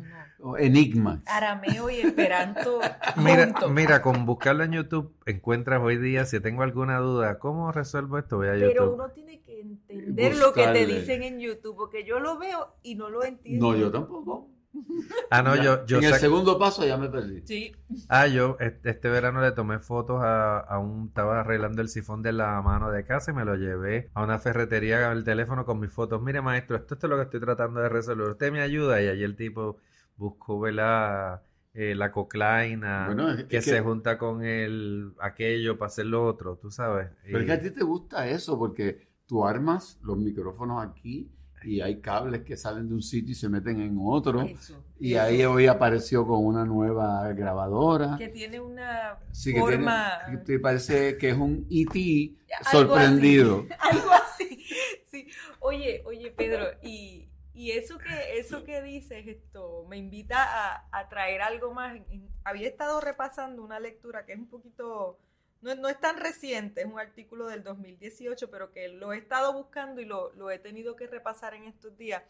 enigmas. 0.58 1.20
Arameo 1.26 1.90
y 1.90 2.00
esperanto. 2.00 2.80
Mira, 3.16 3.52
mira, 3.70 4.02
con 4.02 4.24
buscarlo 4.26 4.64
en 4.64 4.72
YouTube 4.72 5.12
encuentras 5.26 5.80
hoy 5.82 5.96
día, 5.98 6.24
si 6.24 6.40
tengo 6.40 6.62
alguna 6.62 6.98
duda, 6.98 7.38
¿cómo 7.38 7.72
resuelvo 7.72 8.18
esto? 8.18 8.36
Voy 8.36 8.48
a 8.48 8.52
Pero 8.52 8.68
YouTube. 8.72 8.94
uno 8.94 9.10
tiene 9.10 9.40
que 9.42 9.60
entender 9.60 10.36
lo 10.36 10.52
que 10.52 10.66
te 10.68 10.86
dicen 10.86 11.22
en 11.22 11.40
YouTube, 11.40 11.76
porque 11.76 12.04
yo 12.04 12.20
lo 12.20 12.38
veo 12.38 12.74
y 12.82 12.94
no 12.94 13.10
lo 13.10 13.24
entiendo. 13.24 13.72
No, 13.72 13.76
yo 13.76 13.90
tampoco. 13.90 14.48
Ah, 15.30 15.42
no, 15.42 15.56
Ya, 15.56 15.62
yo, 15.62 15.86
yo 15.86 15.98
en 15.98 16.04
el 16.04 16.14
segundo 16.14 16.58
paso 16.58 16.86
ya 16.86 16.96
me 16.96 17.08
perdí. 17.08 17.42
Sí. 17.44 17.74
Ah, 18.08 18.26
yo 18.26 18.56
este, 18.60 18.90
este 18.90 19.08
verano 19.08 19.40
le 19.40 19.50
tomé 19.52 19.78
fotos 19.78 20.22
a, 20.22 20.58
a 20.60 20.78
un, 20.78 21.08
estaba 21.08 21.40
arreglando 21.40 21.82
el 21.82 21.88
sifón 21.88 22.22
de 22.22 22.32
la 22.32 22.60
mano 22.62 22.90
de 22.90 23.04
casa 23.04 23.32
y 23.32 23.34
me 23.34 23.44
lo 23.44 23.56
llevé 23.56 24.10
a 24.14 24.22
una 24.22 24.38
ferretería 24.38 25.02
con 25.08 25.16
el 25.16 25.24
teléfono 25.24 25.64
con 25.64 25.80
mis 25.80 25.90
fotos. 25.90 26.22
Mire, 26.22 26.42
maestro, 26.42 26.76
esto, 26.76 26.94
esto 26.94 27.06
es 27.06 27.10
lo 27.10 27.16
que 27.16 27.22
estoy 27.24 27.40
tratando 27.40 27.80
de 27.80 27.88
resolver. 27.88 28.28
Usted 28.30 28.52
me 28.52 28.60
ayuda. 28.60 29.02
Y 29.02 29.08
allí 29.08 29.24
el 29.24 29.36
tipo 29.36 29.78
buscó, 30.18 30.60
¿verdad? 30.60 31.40
Eh, 31.74 31.94
la 31.94 32.10
coclaina 32.10 33.06
Bueno, 33.06 33.30
es- 33.30 33.44
que 33.44 33.58
es 33.58 33.64
se 33.64 33.74
que- 33.76 33.80
junta 33.80 34.18
con 34.18 34.44
el 34.44 35.12
aquello 35.20 35.78
para 35.78 35.86
hacer 35.86 36.06
lo 36.06 36.24
otro, 36.26 36.56
tú 36.56 36.70
sabes. 36.70 37.08
Pero 37.24 37.38
es 37.40 37.46
que 37.46 37.52
a 37.52 37.60
ti 37.60 37.70
te 37.70 37.84
gusta 37.84 38.28
eso 38.28 38.58
porque 38.58 39.08
tú 39.26 39.44
armas 39.46 39.98
los 40.02 40.18
micrófonos 40.18 40.84
aquí 40.84 41.30
y 41.64 41.80
hay 41.80 42.00
cables 42.00 42.42
que 42.42 42.56
salen 42.56 42.88
de 42.88 42.94
un 42.94 43.02
sitio 43.02 43.32
y 43.32 43.34
se 43.34 43.48
meten 43.48 43.80
en 43.80 43.96
otro. 44.00 44.42
Eso. 44.42 44.82
Y 44.98 45.14
eso. 45.14 45.22
ahí 45.22 45.44
hoy 45.44 45.66
apareció 45.66 46.26
con 46.26 46.44
una 46.44 46.64
nueva 46.64 47.32
grabadora. 47.32 48.16
Que 48.16 48.28
tiene 48.28 48.58
una 48.60 49.18
Sí, 49.32 49.52
que 49.52 49.60
forma. 49.60 50.18
tiene, 50.24 50.38
que 50.40 50.44
te 50.46 50.58
parece 50.58 51.16
que 51.18 51.30
es 51.30 51.36
un 51.36 51.66
E.T. 51.70 52.34
Algo 52.64 52.70
sorprendido. 52.96 53.66
Algo 53.78 54.10
así. 54.12 54.64
Sí. 55.06 55.28
Oye, 55.60 56.02
oye, 56.06 56.30
Pedro, 56.30 56.64
y, 56.82 57.27
y 57.58 57.72
eso 57.72 57.98
que 57.98 58.38
eso 58.38 58.62
que 58.62 58.80
dices, 58.82 59.26
esto 59.26 59.84
me 59.88 59.96
invita 59.96 60.44
a, 60.44 60.88
a 60.92 61.08
traer 61.08 61.42
algo 61.42 61.74
más. 61.74 62.00
Había 62.44 62.68
estado 62.68 63.00
repasando 63.00 63.64
una 63.64 63.80
lectura 63.80 64.24
que 64.24 64.34
es 64.34 64.38
un 64.38 64.48
poquito, 64.48 65.18
no, 65.60 65.74
no 65.74 65.88
es 65.88 65.98
tan 65.98 66.18
reciente, 66.18 66.82
es 66.82 66.86
un 66.86 67.00
artículo 67.00 67.48
del 67.48 67.64
2018, 67.64 68.48
pero 68.48 68.70
que 68.70 68.86
lo 68.90 69.12
he 69.12 69.18
estado 69.18 69.52
buscando 69.52 70.00
y 70.00 70.04
lo, 70.04 70.32
lo 70.34 70.52
he 70.52 70.60
tenido 70.60 70.94
que 70.94 71.08
repasar 71.08 71.52
en 71.54 71.64
estos 71.64 71.98
días. 71.98 72.22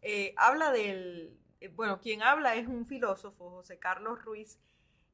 Eh, 0.00 0.32
habla 0.38 0.72
del, 0.72 1.36
eh, 1.60 1.68
bueno, 1.68 2.00
quien 2.00 2.22
habla 2.22 2.54
es 2.54 2.66
un 2.66 2.86
filósofo, 2.86 3.50
José 3.50 3.78
Carlos 3.78 4.24
Ruiz, 4.24 4.58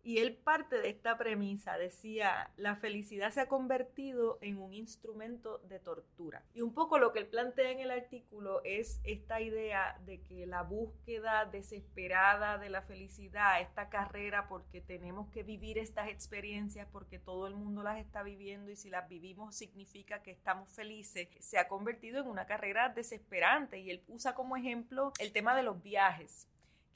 y 0.09 0.21
él 0.21 0.37
parte 0.37 0.81
de 0.81 0.88
esta 0.88 1.19
premisa, 1.19 1.77
decía, 1.77 2.50
la 2.57 2.77
felicidad 2.77 3.31
se 3.31 3.43
ha 3.43 3.47
convertido 3.47 4.38
en 4.41 4.57
un 4.57 4.73
instrumento 4.73 5.59
de 5.69 5.81
tortura. 5.81 6.43
Y 6.55 6.62
un 6.62 6.73
poco 6.73 6.99
lo 6.99 7.12
que 7.12 7.19
él 7.19 7.27
plantea 7.27 7.73
en 7.73 7.81
el 7.81 7.91
artículo 7.91 8.62
es 8.65 9.03
esta 9.05 9.43
idea 9.43 10.00
de 10.07 10.23
que 10.23 10.47
la 10.47 10.62
búsqueda 10.62 11.45
desesperada 11.45 12.57
de 12.57 12.71
la 12.71 12.81
felicidad, 12.81 13.61
esta 13.61 13.91
carrera 13.91 14.49
porque 14.49 14.81
tenemos 14.81 15.29
que 15.29 15.43
vivir 15.43 15.77
estas 15.77 16.09
experiencias 16.09 16.88
porque 16.91 17.19
todo 17.19 17.47
el 17.47 17.55
mundo 17.55 17.83
las 17.83 17.99
está 17.99 18.23
viviendo 18.23 18.71
y 18.71 18.77
si 18.77 18.88
las 18.88 19.11
vivimos 19.11 19.57
significa 19.57 20.23
que 20.23 20.31
estamos 20.31 20.73
felices, 20.73 21.29
se 21.38 21.59
ha 21.59 21.69
convertido 21.69 22.23
en 22.23 22.29
una 22.29 22.47
carrera 22.47 22.88
desesperante. 22.88 23.79
Y 23.79 23.91
él 23.91 24.03
usa 24.09 24.35
como 24.35 24.57
ejemplo 24.57 25.12
el 25.19 25.33
tema 25.33 25.55
de 25.55 25.65
los 25.65 25.83
viajes 25.83 26.49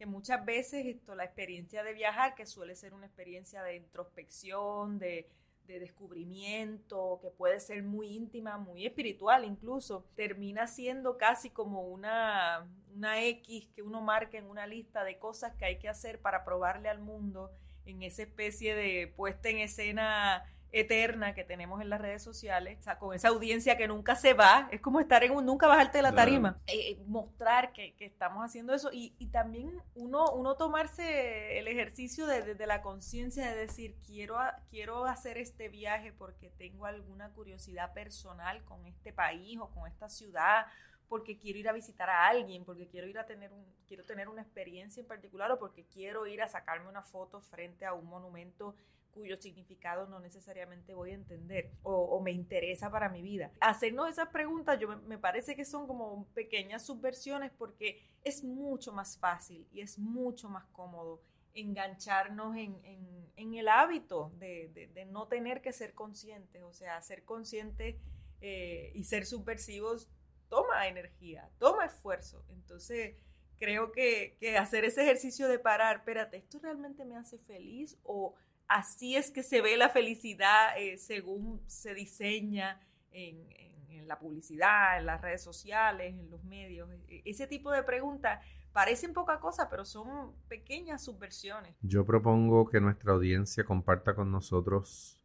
que 0.03 0.07
muchas 0.07 0.45
veces 0.45 0.85
esto, 0.85 1.15
la 1.15 1.23
experiencia 1.23 1.85
de 1.85 1.95
viajar, 1.95 2.35
que 2.35 2.45
suele 2.45 2.75
ser 2.75 2.93
una 2.93 3.07
experiencia 3.07 3.63
de 3.63 3.77
introspección, 3.77 4.99
de, 4.99 5.29
de 5.69 5.79
descubrimiento, 5.79 7.21
que 7.23 7.31
puede 7.31 7.61
ser 7.61 7.85
muy 7.85 8.09
íntima, 8.09 8.59
muy 8.59 8.85
espiritual 8.85 9.45
incluso, 9.45 10.05
termina 10.17 10.67
siendo 10.67 11.19
casi 11.19 11.51
como 11.51 11.83
una, 11.83 12.67
una 12.93 13.23
X 13.23 13.69
que 13.77 13.83
uno 13.83 14.01
marca 14.01 14.39
en 14.39 14.47
una 14.47 14.67
lista 14.67 15.05
de 15.05 15.21
cosas 15.21 15.55
que 15.55 15.67
hay 15.67 15.79
que 15.79 15.89
hacer 15.89 16.21
para 16.21 16.45
probarle 16.45 16.89
al 16.89 16.99
mundo 16.99 17.53
en 17.87 18.03
esa 18.03 18.23
especie 18.23 18.75
de 18.75 19.07
puesta 19.07 19.51
en 19.51 19.59
escena 19.59 20.43
eterna 20.73 21.35
que 21.35 21.45
tenemos 21.45 21.81
en 21.83 21.91
las 21.91 22.01
redes 22.01 22.23
sociales, 22.23 22.79
o 22.81 22.83
sea, 22.83 22.99
con 22.99 23.15
esa 23.15 23.29
audiencia 23.29 23.77
que 23.77 23.87
nunca 23.89 24.17
se 24.17 24.33
va, 24.35 24.69
es 24.73 24.81
como 24.81 25.01
estar 25.01 25.23
en 25.23 25.33
un, 25.33 25.45
nunca 25.45 25.67
bajarte 25.67 25.99
de 25.99 26.03
la 26.03 26.15
tarima, 26.15 26.61
Eh, 26.67 26.93
eh, 26.93 26.99
mostrar 27.07 27.73
que, 27.73 27.95
que 27.95 28.07
estamos 28.07 28.43
haciendo 28.45 28.73
eso 28.75 28.91
y, 28.93 29.15
y 29.19 29.27
también 29.27 29.71
uno, 29.95 30.33
uno 30.33 30.57
tomarse 30.57 31.59
el 31.59 31.69
ejercicio 31.69 32.27
de, 32.27 32.43
de- 32.43 32.55
de 32.55 32.67
la 32.67 32.81
conciencia 32.83 33.47
de 33.51 33.57
decir, 33.57 33.97
quiero, 34.07 34.39
a- 34.39 34.61
quiero 34.71 35.05
hacer 35.05 35.37
este 35.39 35.69
viaje 35.69 36.13
porque 36.13 36.51
tengo 36.57 36.87
alguna 36.87 37.29
curiosidad 37.31 37.93
personal 37.93 38.65
con 38.65 38.87
este 38.87 39.13
país 39.13 39.59
o 39.61 39.69
con 39.71 39.87
esta 39.87 40.09
ciudad, 40.09 40.67
porque 41.09 41.37
quiero 41.39 41.59
ir 41.59 41.69
a 41.69 41.73
visitar 41.73 42.09
a 42.09 42.27
alguien, 42.29 42.65
porque 42.65 42.89
quiero 42.89 43.07
ir 43.07 43.19
a 43.19 43.27
tener 43.27 43.53
un, 43.53 43.63
quiero 43.87 44.05
tener 44.05 44.29
una 44.31 44.41
experiencia 44.41 45.03
en 45.03 45.07
particular 45.07 45.51
o 45.53 45.59
porque 45.59 45.85
quiero 45.85 46.27
ir 46.27 46.41
a 46.41 46.49
sacarme 46.49 46.89
una 46.89 47.03
foto 47.03 47.43
frente 47.43 47.85
a 47.85 47.93
un 47.93 48.07
monumento 48.07 48.75
cuyo 49.13 49.37
significado 49.41 50.07
no 50.09 50.19
necesariamente 50.21 50.95
voy 50.95 51.11
a 51.11 51.15
entender 51.15 51.71
o, 51.83 52.21
me 52.21 52.33
interesa 52.33 52.91
para 52.91 53.09
mi 53.09 53.23
vida. 53.23 53.51
Hacernos 53.61 54.09
esas 54.11 54.29
preguntas 54.29 54.79
yo 54.81 54.89
me, 54.89 55.19
parece 55.19 55.55
que 55.57 55.65
son 55.65 55.87
como 55.87 56.27
pequeñas 56.35 56.85
subversiones 56.85 57.53
porque 57.57 58.03
es 58.25 58.43
mucho 58.45 58.93
más 58.93 59.19
fácil 59.19 59.67
y 59.73 59.81
es 59.81 59.99
mucho 59.99 60.49
más 60.49 60.65
cómodo 60.73 61.21
engancharnos 61.55 62.57
en, 62.57 62.79
en- 62.85 63.55
el 63.55 63.69
hábito 63.69 64.33
de, 64.39 64.69
de- 64.75 64.87
de 64.89 65.05
no 65.07 65.29
tener 65.29 65.61
que 65.63 65.73
ser 65.73 65.95
conscientes, 65.95 66.63
o 66.63 66.73
sea, 66.73 67.01
ser 67.03 67.25
conscientes 67.25 67.97
eh, 68.41 68.93
y 68.95 69.05
ser 69.05 69.27
subversivos 69.27 70.09
toma 70.49 70.89
energía, 70.89 71.49
toma 71.59 71.85
esfuerzo. 71.87 72.45
Entonces, 72.51 73.17
creo 73.59 73.93
que, 73.93 74.37
que 74.41 74.57
hacer 74.59 74.85
ese 74.85 75.03
ejercicio 75.03 75.49
de 75.49 75.59
parar, 75.59 75.97
espérate, 75.97 76.37
¿esto 76.39 76.59
realmente 76.61 77.05
me 77.05 77.17
hace 77.17 77.39
feliz? 77.39 77.97
¿O 78.03 78.35
así 78.75 79.17
es 79.17 79.31
que 79.31 79.43
se 79.43 79.61
ve 79.61 79.77
la 79.77 79.89
felicidad 79.89 80.77
eh, 80.79 80.99
según 80.99 81.61
se 81.67 81.95
diseña 81.95 82.81
en, 83.11 83.37
en- 83.53 83.73
en 83.91 84.09
la 84.09 84.19
publicidad, 84.19 84.99
en 84.99 85.07
las 85.07 85.21
redes 85.21 85.43
sociales, 85.43 86.15
en 86.15 86.29
los 86.31 86.43
medios? 86.45 86.89
E- 87.09 87.23
Ese 87.25 87.47
tipo 87.47 87.71
de 87.71 87.83
preguntas 87.83 88.45
parecen 88.73 89.13
poca 89.13 89.39
cosa, 89.39 89.69
pero 89.71 89.85
son 89.85 90.33
pequeñas 90.49 91.05
subversiones. 91.05 91.75
Yo 91.83 92.05
propongo 92.07 92.69
que 92.69 92.81
nuestra 92.81 93.13
audiencia 93.13 93.65
comparta 93.65 94.15
con 94.15 94.33
nosotros 94.33 95.19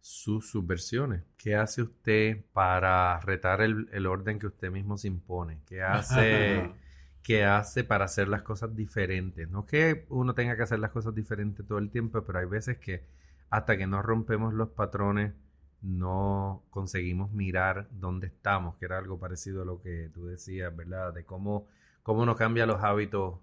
sus 0.00 0.50
subversiones. 0.50 1.22
¿Qué 1.36 1.56
hace 1.56 1.82
usted 1.82 2.44
para 2.52 3.18
retar 3.20 3.62
el, 3.62 3.88
el 3.92 4.06
orden 4.06 4.38
que 4.38 4.46
usted 4.46 4.70
mismo 4.70 4.96
se 4.98 5.08
impone? 5.08 5.60
¿Qué 5.66 5.82
hace, 5.82 6.70
qué 7.24 7.44
hace 7.44 7.82
para 7.82 8.04
hacer 8.04 8.28
las 8.28 8.42
cosas 8.42 8.76
diferentes? 8.76 9.48
No 9.50 9.66
que 9.66 10.04
uno 10.10 10.34
tenga 10.34 10.56
que 10.56 10.62
hacer 10.62 10.78
las 10.78 10.92
cosas 10.92 11.14
diferentes 11.14 11.66
todo 11.66 11.78
el 11.78 11.90
tiempo, 11.90 12.22
pero 12.22 12.38
hay 12.38 12.46
veces 12.46 12.78
que 12.78 13.02
hasta 13.50 13.76
que 13.76 13.86
no 13.86 14.02
rompemos 14.02 14.54
los 14.54 14.68
patrones 14.68 15.32
no 15.80 16.62
conseguimos 16.70 17.32
mirar 17.32 17.88
dónde 17.92 18.28
estamos, 18.28 18.76
que 18.76 18.84
era 18.84 18.98
algo 18.98 19.18
parecido 19.18 19.62
a 19.62 19.64
lo 19.64 19.80
que 19.80 20.10
tú 20.14 20.26
decías, 20.26 20.74
¿verdad? 20.76 21.12
De 21.12 21.24
cómo, 21.24 21.66
cómo 22.02 22.22
uno 22.22 22.36
cambia 22.36 22.66
los 22.66 22.82
hábitos 22.82 23.38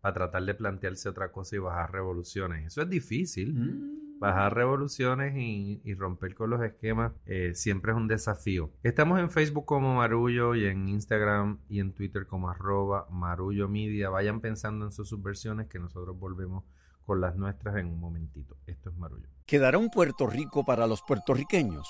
para 0.00 0.14
tratar 0.14 0.44
de 0.44 0.54
plantearse 0.54 1.08
otra 1.08 1.32
cosa 1.32 1.56
y 1.56 1.60
bajar 1.60 1.92
revoluciones. 1.92 2.66
Eso 2.66 2.82
es 2.82 2.90
difícil. 2.90 3.54
Mm. 3.54 4.03
Bajar 4.20 4.54
revoluciones 4.54 5.34
y, 5.36 5.94
romper 5.94 6.34
con 6.34 6.50
los 6.50 6.62
esquemas 6.62 7.12
eh, 7.26 7.52
siempre 7.54 7.92
es 7.92 7.96
un 7.96 8.08
desafío. 8.08 8.70
Estamos 8.82 9.20
en 9.20 9.30
Facebook 9.30 9.64
como 9.66 9.96
Marullo 9.96 10.54
y 10.54 10.66
en 10.66 10.88
Instagram 10.88 11.58
y 11.68 11.80
en 11.80 11.92
Twitter 11.92 12.26
como 12.26 12.48
arroba 12.48 13.06
Marullo 13.10 13.68
Media. 13.68 14.08
Vayan 14.08 14.40
pensando 14.40 14.86
en 14.86 14.92
sus 14.92 15.08
subversiones 15.08 15.68
que 15.68 15.78
nosotros 15.78 16.18
volvemos 16.18 16.64
con 17.04 17.20
las 17.20 17.36
nuestras 17.36 17.76
en 17.76 17.86
un 17.86 18.00
momentito. 18.00 18.56
Esto 18.66 18.90
es 18.90 18.96
Marullo. 18.96 19.28
¿Quedará 19.46 19.78
un 19.78 19.90
Puerto 19.90 20.26
Rico 20.26 20.64
para 20.64 20.86
los 20.86 21.02
puertorriqueños? 21.02 21.88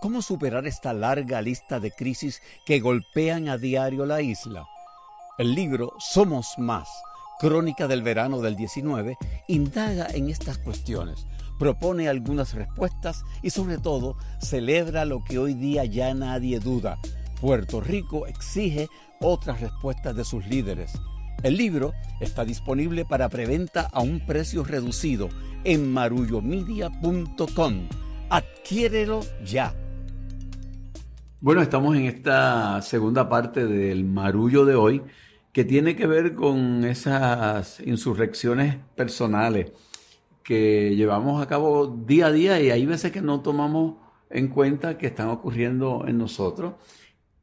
¿Cómo 0.00 0.22
superar 0.22 0.66
esta 0.66 0.92
larga 0.92 1.40
lista 1.40 1.80
de 1.80 1.90
crisis 1.90 2.42
que 2.64 2.80
golpean 2.80 3.48
a 3.48 3.56
diario 3.58 4.06
la 4.06 4.20
isla? 4.20 4.66
El 5.38 5.54
libro 5.54 5.92
Somos 5.98 6.54
Más, 6.58 6.88
Crónica 7.38 7.86
del 7.88 8.02
Verano 8.02 8.40
del 8.40 8.56
19, 8.56 9.16
indaga 9.48 10.06
en 10.08 10.28
estas 10.28 10.58
cuestiones, 10.58 11.26
propone 11.58 12.08
algunas 12.08 12.54
respuestas 12.54 13.24
y 13.42 13.50
sobre 13.50 13.78
todo 13.78 14.16
celebra 14.40 15.04
lo 15.04 15.22
que 15.24 15.38
hoy 15.38 15.54
día 15.54 15.84
ya 15.84 16.12
nadie 16.14 16.60
duda. 16.60 16.98
Puerto 17.40 17.80
Rico 17.80 18.26
exige 18.26 18.88
otras 19.20 19.60
respuestas 19.60 20.16
de 20.16 20.24
sus 20.24 20.46
líderes. 20.46 20.92
El 21.42 21.56
libro 21.56 21.92
está 22.20 22.44
disponible 22.44 23.04
para 23.04 23.28
preventa 23.28 23.82
a 23.92 24.00
un 24.00 24.24
precio 24.24 24.64
reducido 24.64 25.28
en 25.64 25.92
marullomedia.com. 25.92 27.88
Adquiérelo 28.30 29.20
ya. 29.44 29.74
Bueno, 31.40 31.60
estamos 31.60 31.94
en 31.96 32.06
esta 32.06 32.80
segunda 32.82 33.28
parte 33.28 33.66
del 33.66 34.04
marullo 34.04 34.64
de 34.64 34.74
hoy 34.74 35.02
que 35.52 35.64
tiene 35.64 35.94
que 35.94 36.06
ver 36.06 36.34
con 36.34 36.84
esas 36.84 37.80
insurrecciones 37.80 38.76
personales 38.94 39.72
que 40.46 40.94
llevamos 40.94 41.42
a 41.42 41.48
cabo 41.48 41.88
día 41.88 42.26
a 42.26 42.32
día 42.32 42.60
y 42.62 42.70
hay 42.70 42.86
veces 42.86 43.10
que 43.10 43.20
no 43.20 43.42
tomamos 43.42 43.96
en 44.30 44.46
cuenta 44.46 44.96
que 44.96 45.08
están 45.08 45.28
ocurriendo 45.28 46.04
en 46.06 46.18
nosotros. 46.18 46.74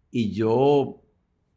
Y 0.09 0.31
yo 0.31 1.01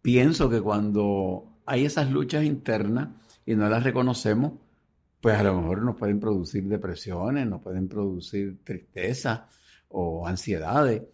pienso 0.03 0.51
que 0.51 0.61
cuando 0.61 1.61
hay 1.65 1.85
esas 1.85 2.11
luchas 2.11 2.45
internas 2.45 3.11
y 3.47 3.55
no 3.55 3.69
las 3.69 3.85
reconocemos, 3.85 4.55
pues 5.21 5.37
a 5.39 5.45
lo 5.45 5.61
mejor 5.61 5.83
nos 5.83 5.95
pueden 5.95 6.19
producir 6.19 6.67
depresiones, 6.67 7.47
nos 7.47 7.63
pueden 7.63 7.87
producir 7.87 8.59
tristeza 8.65 9.49
o 9.89 10.27
ansiedades. 10.27 11.05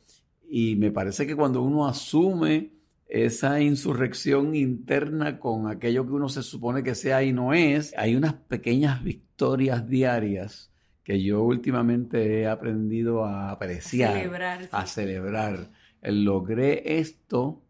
Y 0.48 0.76
me 0.76 0.90
parece 0.90 1.26
que 1.26 1.36
cuando 1.36 1.60
uno 1.60 1.86
asume 1.86 2.72
esa 3.12 3.60
insurrección 3.60 4.54
interna 4.54 5.38
con 5.38 5.68
aquello 5.68 6.06
que 6.06 6.12
uno 6.12 6.30
se 6.30 6.42
supone 6.42 6.82
que 6.82 6.94
sea 6.94 7.22
y 7.22 7.30
no 7.30 7.52
es, 7.52 7.92
hay 7.98 8.16
unas 8.16 8.32
pequeñas 8.32 9.04
victorias 9.04 9.86
diarias 9.86 10.72
que 11.04 11.22
yo 11.22 11.42
últimamente 11.42 12.40
he 12.40 12.48
aprendido 12.48 13.26
a 13.26 13.50
apreciar, 13.50 14.12
a 14.12 14.14
celebrar. 14.14 14.68
A 14.72 14.86
celebrar. 14.86 15.70
Logré 16.02 16.98
esto, 17.00 17.60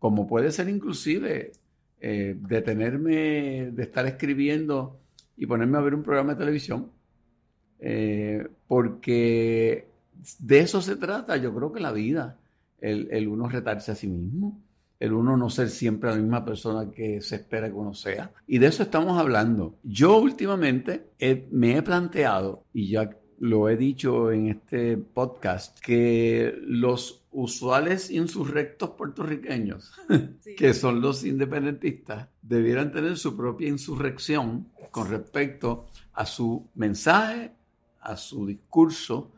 como 0.00 0.26
puede 0.26 0.50
ser 0.50 0.68
inclusive 0.68 1.52
eh, 2.00 2.36
detenerme 2.36 3.70
de 3.70 3.82
estar 3.84 4.04
escribiendo 4.04 4.98
y 5.36 5.46
ponerme 5.46 5.78
a 5.78 5.82
ver 5.82 5.94
un 5.94 6.02
programa 6.02 6.34
de 6.34 6.40
televisión, 6.40 6.90
eh, 7.78 8.48
porque 8.66 9.86
de 10.40 10.58
eso 10.58 10.82
se 10.82 10.96
trata, 10.96 11.36
yo 11.36 11.54
creo 11.54 11.70
que 11.70 11.78
la 11.78 11.92
vida, 11.92 12.36
el, 12.80 13.06
el, 13.12 13.28
uno 13.28 13.48
retarse 13.48 13.92
a 13.92 13.94
sí 13.94 14.08
mismo, 14.08 14.60
el 15.00 15.12
uno 15.12 15.36
no 15.36 15.48
ser 15.48 15.70
siempre 15.70 16.10
la 16.10 16.16
misma 16.16 16.44
persona 16.44 16.90
que 16.90 17.20
se 17.20 17.36
espera 17.36 17.68
que 17.68 17.74
uno 17.74 17.94
sea. 17.94 18.32
Y 18.46 18.58
de 18.58 18.66
eso 18.66 18.82
estamos 18.82 19.18
hablando. 19.18 19.76
Yo 19.82 20.18
últimamente 20.18 21.10
me 21.50 21.76
he 21.76 21.82
planteado, 21.82 22.64
y 22.72 22.88
ya 22.88 23.10
lo 23.38 23.68
he 23.68 23.76
dicho 23.76 24.32
en 24.32 24.48
este 24.48 24.96
podcast, 24.96 25.78
que 25.78 26.54
los 26.62 27.24
usuales 27.30 28.10
insurrectos 28.10 28.90
puertorriqueños, 28.90 29.92
que 30.56 30.74
son 30.74 31.00
los 31.00 31.24
independentistas, 31.24 32.28
debieran 32.42 32.90
tener 32.90 33.16
su 33.16 33.36
propia 33.36 33.68
insurrección 33.68 34.68
con 34.90 35.08
respecto 35.08 35.86
a 36.12 36.26
su 36.26 36.68
mensaje, 36.74 37.52
a 38.00 38.16
su 38.16 38.46
discurso 38.46 39.30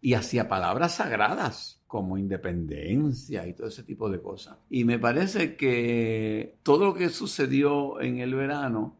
y 0.00 0.14
hacia 0.14 0.48
palabras 0.48 0.96
sagradas 0.96 1.77
como 1.88 2.18
independencia 2.18 3.46
y 3.48 3.54
todo 3.54 3.66
ese 3.66 3.82
tipo 3.82 4.08
de 4.08 4.20
cosas. 4.20 4.58
Y 4.70 4.84
me 4.84 4.98
parece 4.98 5.56
que 5.56 6.58
todo 6.62 6.84
lo 6.84 6.94
que 6.94 7.08
sucedió 7.08 8.00
en 8.00 8.18
el 8.18 8.34
verano 8.34 8.96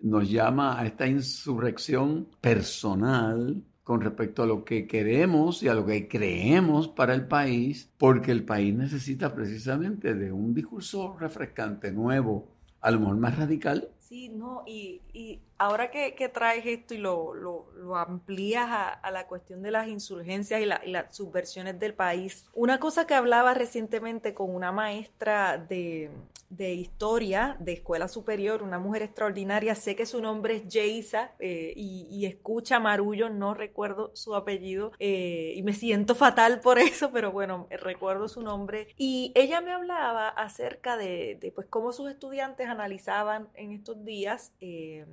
nos 0.00 0.30
llama 0.30 0.78
a 0.78 0.86
esta 0.86 1.06
insurrección 1.06 2.28
personal 2.40 3.64
con 3.82 4.00
respecto 4.00 4.42
a 4.42 4.46
lo 4.46 4.64
que 4.64 4.86
queremos 4.86 5.62
y 5.62 5.68
a 5.68 5.74
lo 5.74 5.86
que 5.86 6.08
creemos 6.08 6.88
para 6.88 7.14
el 7.14 7.26
país, 7.26 7.90
porque 7.96 8.32
el 8.32 8.44
país 8.44 8.74
necesita 8.74 9.34
precisamente 9.34 10.14
de 10.14 10.30
un 10.30 10.52
discurso 10.52 11.16
refrescante, 11.18 11.90
nuevo, 11.92 12.48
a 12.80 12.90
lo 12.90 13.00
más 13.00 13.38
radical. 13.38 13.88
Sí, 14.08 14.28
no, 14.28 14.62
y, 14.66 15.02
y 15.12 15.40
ahora 15.58 15.90
que, 15.90 16.30
traes 16.32 16.66
esto 16.66 16.94
y 16.94 16.98
lo, 16.98 17.34
lo, 17.34 17.96
amplías 17.96 18.68
a, 18.68 19.10
la 19.10 19.26
cuestión 19.26 19.62
de 19.62 19.70
las 19.70 19.88
insurgencias 19.88 20.60
y, 20.60 20.66
las 20.66 21.16
subversiones 21.16 21.78
del 21.78 21.94
país, 21.94 22.46
una 22.52 22.78
cosa 22.78 23.06
que 23.06 23.14
hablaba 23.14 23.54
recientemente 23.54 24.34
con 24.34 24.54
una 24.54 24.72
maestra 24.72 25.58
de, 25.58 26.10
historia 26.58 27.56
de 27.58 27.72
escuela 27.72 28.08
superior, 28.08 28.62
una 28.62 28.78
mujer 28.78 29.02
extraordinaria, 29.02 29.74
sé 29.74 29.96
que 29.96 30.06
su 30.06 30.20
nombre 30.20 30.56
es 30.56 30.62
Jaisa 30.70 31.32
eh, 31.38 31.72
y, 31.76 32.26
escucha 32.26 32.80
Marullo, 32.80 33.30
no 33.30 33.54
recuerdo 33.54 34.10
su 34.14 34.34
apellido 34.34 34.92
eh, 34.98 35.54
y 35.56 35.62
me 35.62 35.72
siento 35.72 36.14
fatal 36.14 36.60
por 36.60 36.78
eso, 36.78 37.10
pero 37.12 37.32
bueno, 37.32 37.66
recuerdo 37.70 38.28
su 38.28 38.42
nombre. 38.42 38.88
Y 38.96 39.32
ella 39.34 39.60
me 39.60 39.72
hablaba 39.72 40.28
acerca 40.28 40.96
de, 40.96 41.52
pues, 41.54 41.66
cómo 41.68 41.92
sus 41.92 42.10
estudiantes 42.10 42.68
analizaban 42.68 43.48
en 43.54 43.72
estos 43.72 43.95
días. 44.04 44.52
Eh, 44.60 45.06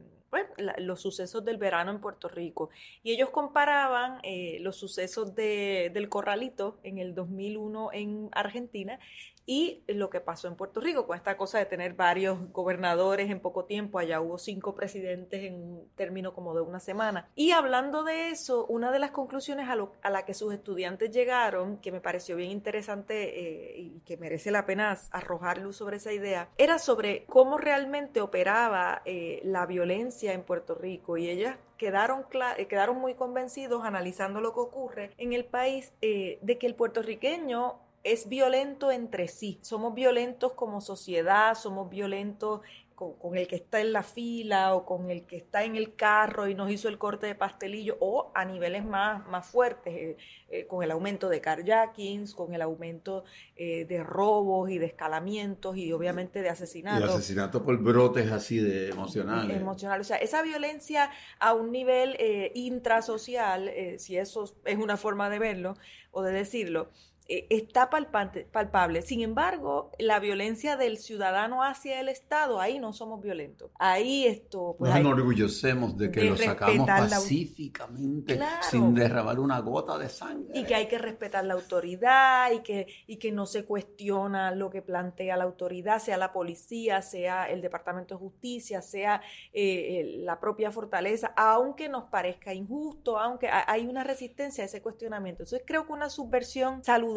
los 0.78 1.02
sucesos 1.02 1.46
del 1.46 1.58
verano 1.58 1.92
en 1.92 2.02
Puerto 2.02 2.28
Rico. 2.28 2.70
Y 3.04 3.12
ellos 3.12 3.30
comparaban 3.30 4.20
eh, 4.24 4.58
los 4.62 4.76
sucesos 4.76 5.36
de, 5.36 5.92
del 5.94 6.10
Corralito 6.10 6.80
en 6.84 6.98
el 6.98 7.14
2001 7.14 7.92
en 7.94 8.30
Argentina 8.32 9.00
y 9.46 9.84
lo 9.88 10.10
que 10.10 10.22
pasó 10.22 10.48
en 10.48 10.56
Puerto 10.56 10.80
Rico 10.80 11.06
con 11.06 11.18
esta 11.18 11.36
cosa 11.38 11.60
de 11.60 11.66
tener 11.66 11.94
varios 11.94 12.52
gobernadores 12.52 13.30
en 13.30 13.40
poco 13.40 13.66
tiempo, 13.66 14.00
allá 14.00 14.22
hubo 14.22 14.38
cinco 14.38 14.74
presidentes 14.74 15.44
en 15.44 15.56
un 15.56 15.90
término 15.96 16.34
como 16.34 16.56
de 16.56 16.62
una 16.62 16.80
semana. 16.80 17.30
Y 17.36 17.52
hablando 17.52 18.04
de 18.04 18.30
eso, 18.30 18.66
una 18.68 18.92
de 18.92 19.00
las 19.00 19.12
conclusiones 19.12 19.68
a, 19.70 20.10
la 20.10 20.26
que 20.26 20.34
sus 20.34 20.54
estudiantes 20.54 21.12
llegaron, 21.12 21.78
que 21.78 21.92
me 21.92 22.00
pareció 22.00 22.36
bien 22.36 22.52
interesante 22.52 23.40
eh, 23.40 23.80
y 23.80 24.00
que 24.06 24.18
merece 24.18 24.52
la 24.52 24.66
pena 24.66 24.98
arrojar 25.12 25.58
luz 25.58 25.78
sobre 25.78 25.98
esa 25.98 26.14
idea, 26.14 26.50
era 26.58 26.80
sobre 26.80 27.26
cómo 27.26 27.58
realmente 27.58 28.22
operaba 28.22 29.02
eh, 29.06 29.42
la 29.44 29.66
violencia 29.66 30.34
en 30.34 30.44
Puerto 30.44 30.76
Rico 30.76 31.18
y 31.18 31.30
ellas 31.30 31.58
quedaron, 31.78 32.26
eh, 32.58 32.68
quedaron 32.68 32.98
muy 32.98 33.16
convencidos 33.16 33.84
analizando 33.84 34.40
lo 34.40 34.54
que 34.54 34.60
ocurre 34.62 35.12
en 35.18 35.34
el 35.34 35.46
país 35.46 35.92
de 36.02 36.58
que 36.60 36.68
el 36.68 36.76
puertorriqueño 36.76 37.83
es 38.04 38.28
violento 38.28 38.92
entre 38.92 39.28
sí. 39.28 39.60
Somos 39.62 39.94
violentos 39.94 40.54
como 40.54 40.82
sociedad, 40.82 41.56
somos 41.56 41.90
violentos 41.90 42.62
con, 42.96 43.36
el 43.36 43.48
que 43.48 43.56
está 43.56 43.82
en 43.82 43.92
la 43.92 44.04
fila 44.04 44.76
o 44.76 44.86
con 44.86 45.10
el 45.10 45.26
que 45.26 45.38
está 45.38 45.64
en 45.64 45.76
el 45.76 45.96
carro 45.96 46.48
y 46.48 46.56
nos 46.56 46.72
hizo 46.72 46.88
el 46.88 46.98
corte 46.98 47.28
de 47.28 47.36
pastelillo 47.36 47.98
o 48.00 48.32
a 48.34 48.46
niveles 48.46 48.86
más, 48.86 49.28
más 49.28 49.48
fuertes, 49.48 49.94
eh, 49.94 50.18
eh, 50.50 50.68
con 50.68 50.84
el 50.84 50.92
aumento 50.92 51.30
de 51.30 51.42
carjackings, 51.42 52.34
con 52.34 52.54
el 52.54 52.62
aumento 52.62 53.24
eh, 53.56 53.86
de 53.86 54.04
robos 54.04 54.70
y 54.70 54.78
de 54.78 54.86
escalamientos 54.86 55.76
y 55.76 55.92
obviamente 55.92 56.42
de 56.42 56.50
asesinatos. 56.50 57.10
Y 57.10 57.14
asesinatos 57.14 57.62
por 57.64 57.78
brotes 57.78 58.32
así 58.32 58.60
de 58.60 58.90
emocionales. 58.90 59.58
Emocionales. 59.58 60.08
O 60.08 60.10
sea, 60.10 60.18
esa 60.18 60.42
violencia 60.42 61.10
a 61.40 61.54
un 61.54 61.72
nivel 61.72 62.18
intrasocial, 62.54 63.72
si 63.98 64.18
eso 64.18 64.56
es 64.66 64.78
una 64.78 64.98
forma 64.98 65.30
de 65.30 65.40
verlo 65.40 65.76
o 66.12 66.22
de 66.22 66.32
decirlo, 66.32 66.90
eh, 67.30 67.48
está 67.50 67.90
palpable. 67.90 69.02
Sin 69.02 69.22
embargo, 69.22 69.92
la 69.98 70.20
violencia 70.20 70.76
del 70.76 70.98
ciudadano 70.98 71.64
hacia 71.64 72.02
el 72.02 72.10
Estado, 72.10 72.60
ahí 72.60 72.80
no 72.80 72.92
somos 72.92 73.22
violentos. 73.22 73.72
Ahí 73.80 74.26
esto... 74.26 74.76
Pues, 74.78 74.92
Nos 74.92 75.00
enorgullecemos 75.00 75.98
de 75.98 76.12
que 76.12 76.24
lo 76.26 76.36
sacamos 76.36 76.86
pacíficamente, 76.86 78.40
sin 78.70 78.94
derramar 78.94 79.40
una 79.40 79.60
gota 79.60 79.98
de 79.98 80.10
sangre. 80.10 80.60
Y 80.60 80.66
que 80.66 80.76
hay 80.76 80.88
que 80.88 80.98
respetar 80.98 81.46
la 81.46 81.54
autoridad 81.54 82.52
y 82.52 82.60
que, 82.60 82.88
y 83.08 83.16
que 83.18 83.32
no 83.32 83.46
se 83.46 83.64
cuestiona 83.64 84.52
lo 84.52 84.70
que 84.70 84.82
plantea 84.82 85.38
la 85.38 85.46
autoridad, 85.46 86.00
sea 86.00 86.18
la 86.18 86.34
policía, 86.34 87.02
sea 87.02 87.50
el 87.50 87.62
Departamento 87.62 88.16
de 88.16 88.20
Justicia, 88.20 88.82
sea 88.82 89.22
eh, 89.54 90.18
la 90.18 90.42
propia 90.42 90.72
fortaleza, 90.72 91.34
aunque 91.38 91.88
nos 91.88 92.04
parezca 92.06 92.54
injusto, 92.54 93.18
aunque 93.18 93.50
hay 93.50 93.88
una 93.88 94.04
resistencia 94.04 94.64
a 94.64 94.68
ese 94.68 94.82
cuestionamiento. 94.82 95.44
Entonces 95.44 95.64
creo 95.66 95.86
que 95.86 95.94
una 95.94 96.10
subversión 96.10 96.84
saludable 96.84 97.13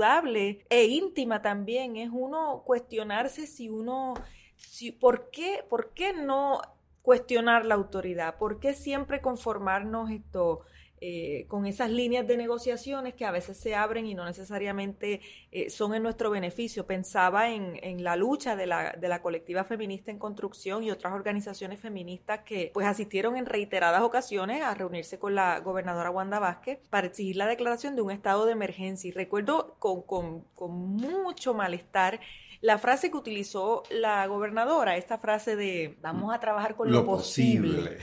e 0.68 0.84
íntima 0.84 1.42
también 1.42 1.96
es 1.96 2.10
uno 2.12 2.62
cuestionarse 2.64 3.46
si 3.46 3.68
uno, 3.68 4.14
si, 4.56 4.92
¿por, 4.92 5.30
qué, 5.30 5.64
¿por 5.68 5.92
qué 5.94 6.12
no 6.12 6.60
cuestionar 7.02 7.64
la 7.64 7.74
autoridad? 7.74 8.36
¿Por 8.38 8.60
qué 8.60 8.74
siempre 8.74 9.20
conformarnos 9.20 10.10
esto? 10.10 10.62
Eh, 11.02 11.44
con 11.48 11.66
esas 11.66 11.90
líneas 11.90 12.26
de 12.26 12.38
negociaciones 12.38 13.12
que 13.12 13.26
a 13.26 13.30
veces 13.30 13.58
se 13.58 13.74
abren 13.74 14.06
y 14.06 14.14
no 14.14 14.24
necesariamente 14.24 15.20
eh, 15.52 15.68
son 15.68 15.94
en 15.94 16.02
nuestro 16.02 16.30
beneficio. 16.30 16.86
Pensaba 16.86 17.50
en, 17.50 17.78
en 17.82 18.02
la 18.02 18.16
lucha 18.16 18.56
de 18.56 18.66
la, 18.66 18.92
de 18.92 19.08
la, 19.08 19.20
colectiva 19.20 19.64
feminista 19.64 20.10
en 20.10 20.18
construcción 20.18 20.82
y 20.82 20.90
otras 20.90 21.12
organizaciones 21.12 21.80
feministas 21.80 22.40
que 22.46 22.70
pues 22.72 22.86
asistieron 22.86 23.36
en 23.36 23.44
reiteradas 23.44 24.00
ocasiones 24.00 24.62
a 24.62 24.72
reunirse 24.72 25.18
con 25.18 25.34
la 25.34 25.60
gobernadora 25.60 26.10
Wanda 26.10 26.38
Vázquez 26.38 26.78
para 26.88 27.08
exigir 27.08 27.36
la 27.36 27.46
declaración 27.46 27.94
de 27.94 28.00
un 28.00 28.10
estado 28.10 28.46
de 28.46 28.52
emergencia. 28.52 29.08
Y 29.08 29.12
recuerdo 29.12 29.76
con, 29.78 30.00
con, 30.00 30.44
con 30.54 30.72
mucho 30.72 31.52
malestar 31.52 32.20
la 32.60 32.78
frase 32.78 33.10
que 33.10 33.16
utilizó 33.16 33.82
la 33.90 34.26
gobernadora, 34.26 34.96
esta 34.96 35.18
frase 35.18 35.56
de 35.56 35.96
vamos 36.00 36.34
a 36.34 36.40
trabajar 36.40 36.76
con 36.76 36.90
lo, 36.90 37.04
posible. 37.04 37.98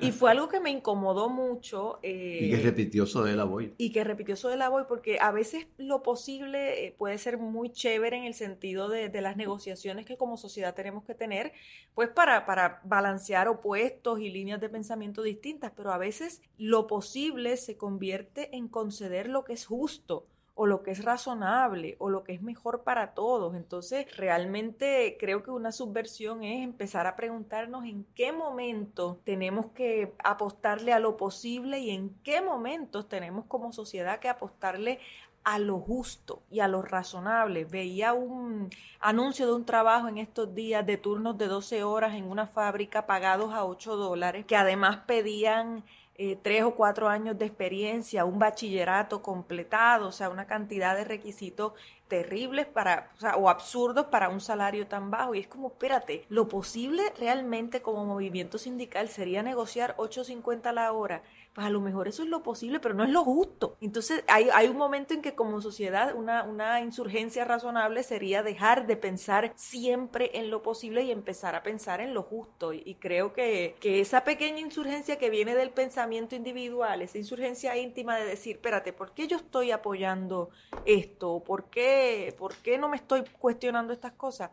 y 0.00 0.12
fue 0.12 0.30
algo 0.30 0.48
que 0.48 0.60
me 0.60 0.70
incomodó 0.70 1.28
mucho. 1.28 1.98
Eh, 2.02 2.40
y 2.42 2.50
que 2.50 2.56
repitió 2.58 3.04
de 3.04 3.36
la 3.36 3.44
voy. 3.44 3.74
Y 3.78 3.90
que 3.90 4.04
repitió 4.04 4.36
de 4.48 4.56
la 4.56 4.68
voy 4.68 4.84
porque 4.88 5.18
a 5.20 5.32
veces 5.32 5.66
lo 5.76 6.02
posible 6.02 6.86
eh, 6.86 6.94
puede 6.96 7.18
ser 7.18 7.38
muy 7.38 7.70
chévere 7.70 8.16
en 8.16 8.24
el 8.24 8.34
sentido 8.34 8.88
de, 8.88 9.10
las 9.20 9.36
negociaciones 9.36 10.06
que 10.06 10.16
como 10.16 10.38
sociedad 10.38 10.74
tenemos 10.74 11.04
que 11.04 11.14
tener, 11.14 11.52
pues 11.94 12.08
para, 12.08 12.46
para 12.46 12.80
balancear 12.84 13.48
opuestos 13.48 14.20
y 14.20 14.30
líneas 14.30 14.60
de 14.60 14.70
pensamiento 14.70 15.22
distintas, 15.22 15.72
pero 15.76 15.92
a 15.92 15.98
veces 15.98 16.40
lo 16.56 16.86
posible 16.86 17.58
se 17.58 17.76
convierte 17.76 18.56
en 18.56 18.68
conceder 18.68 19.28
lo 19.28 19.44
que 19.44 19.52
es 19.52 19.66
justo 19.66 20.26
o 20.60 20.66
lo 20.66 20.82
que 20.82 20.90
es 20.90 21.02
razonable 21.02 21.96
o 22.00 22.10
lo 22.10 22.22
que 22.22 22.34
es 22.34 22.42
mejor 22.42 22.82
para 22.82 23.14
todos. 23.14 23.54
Entonces, 23.54 24.14
realmente 24.18 25.16
creo 25.18 25.42
que 25.42 25.50
una 25.50 25.72
subversión 25.72 26.44
es 26.44 26.62
empezar 26.62 27.06
a 27.06 27.16
preguntarnos 27.16 27.86
en 27.86 28.04
qué 28.14 28.30
momento 28.30 29.18
tenemos 29.24 29.68
que 29.68 30.12
apostarle 30.22 30.92
a 30.92 30.98
lo 30.98 31.16
posible 31.16 31.78
y 31.78 31.88
en 31.88 32.10
qué 32.24 32.42
momentos 32.42 33.08
tenemos 33.08 33.46
como 33.46 33.72
sociedad 33.72 34.18
que 34.18 34.28
apostarle 34.28 34.98
a 35.44 35.58
lo 35.58 35.80
justo 35.80 36.42
y 36.50 36.60
a 36.60 36.68
lo 36.68 36.82
razonable. 36.82 37.64
Veía 37.64 38.12
un 38.12 38.68
anuncio 39.00 39.46
de 39.46 39.54
un 39.54 39.64
trabajo 39.64 40.08
en 40.08 40.18
estos 40.18 40.54
días 40.54 40.84
de 40.84 40.98
turnos 40.98 41.38
de 41.38 41.46
12 41.46 41.84
horas 41.84 42.12
en 42.14 42.24
una 42.30 42.46
fábrica 42.46 43.06
pagados 43.06 43.54
a 43.54 43.64
8 43.64 43.96
dólares, 43.96 44.44
que 44.44 44.56
además 44.56 44.98
pedían 45.06 45.84
eh, 46.22 46.36
tres 46.36 46.64
o 46.64 46.74
cuatro 46.74 47.08
años 47.08 47.38
de 47.38 47.46
experiencia, 47.46 48.26
un 48.26 48.38
bachillerato 48.38 49.22
completado, 49.22 50.08
o 50.08 50.12
sea, 50.12 50.28
una 50.28 50.46
cantidad 50.46 50.94
de 50.94 51.04
requisitos 51.04 51.72
terribles 52.08 52.66
para, 52.66 53.10
o, 53.16 53.20
sea, 53.20 53.36
o 53.36 53.48
absurdos 53.48 54.04
para 54.08 54.28
un 54.28 54.42
salario 54.42 54.86
tan 54.86 55.10
bajo. 55.10 55.34
Y 55.34 55.38
es 55.38 55.46
como, 55.46 55.68
espérate, 55.68 56.26
lo 56.28 56.46
posible 56.46 57.02
realmente 57.18 57.80
como 57.80 58.04
movimiento 58.04 58.58
sindical 58.58 59.08
sería 59.08 59.42
negociar 59.42 59.96
8.50 59.96 60.74
la 60.74 60.92
hora 60.92 61.22
pues 61.54 61.66
a 61.66 61.70
lo 61.70 61.80
mejor 61.80 62.06
eso 62.06 62.22
es 62.22 62.28
lo 62.28 62.42
posible, 62.42 62.78
pero 62.78 62.94
no 62.94 63.04
es 63.04 63.10
lo 63.10 63.24
justo. 63.24 63.76
Entonces 63.80 64.22
hay, 64.28 64.48
hay 64.52 64.68
un 64.68 64.76
momento 64.76 65.14
en 65.14 65.22
que 65.22 65.34
como 65.34 65.60
sociedad 65.60 66.14
una, 66.14 66.44
una 66.44 66.80
insurgencia 66.80 67.44
razonable 67.44 68.02
sería 68.02 68.42
dejar 68.42 68.86
de 68.86 68.96
pensar 68.96 69.52
siempre 69.56 70.30
en 70.34 70.50
lo 70.50 70.62
posible 70.62 71.02
y 71.02 71.10
empezar 71.10 71.54
a 71.54 71.62
pensar 71.62 72.00
en 72.00 72.14
lo 72.14 72.22
justo. 72.22 72.72
Y, 72.72 72.94
creo 73.00 73.32
que, 73.32 73.74
que 73.80 74.00
esa 74.00 74.24
pequeña 74.24 74.60
insurgencia 74.60 75.18
que 75.18 75.30
viene 75.30 75.54
del 75.54 75.70
pensamiento 75.70 76.36
individual, 76.36 77.02
esa 77.02 77.18
insurgencia 77.18 77.76
íntima 77.76 78.16
de 78.16 78.26
decir, 78.26 78.56
espérate, 78.56 78.92
¿por 78.92 79.12
qué 79.12 79.26
yo 79.26 79.36
estoy 79.36 79.70
apoyando 79.70 80.50
esto? 80.84 81.42
¿Por 81.44 81.64
qué, 81.70 82.34
¿Por 82.38 82.54
qué 82.56 82.78
no 82.78 82.88
me 82.88 82.96
estoy 82.96 83.24
cuestionando 83.38 83.92
estas 83.92 84.12
cosas? 84.12 84.50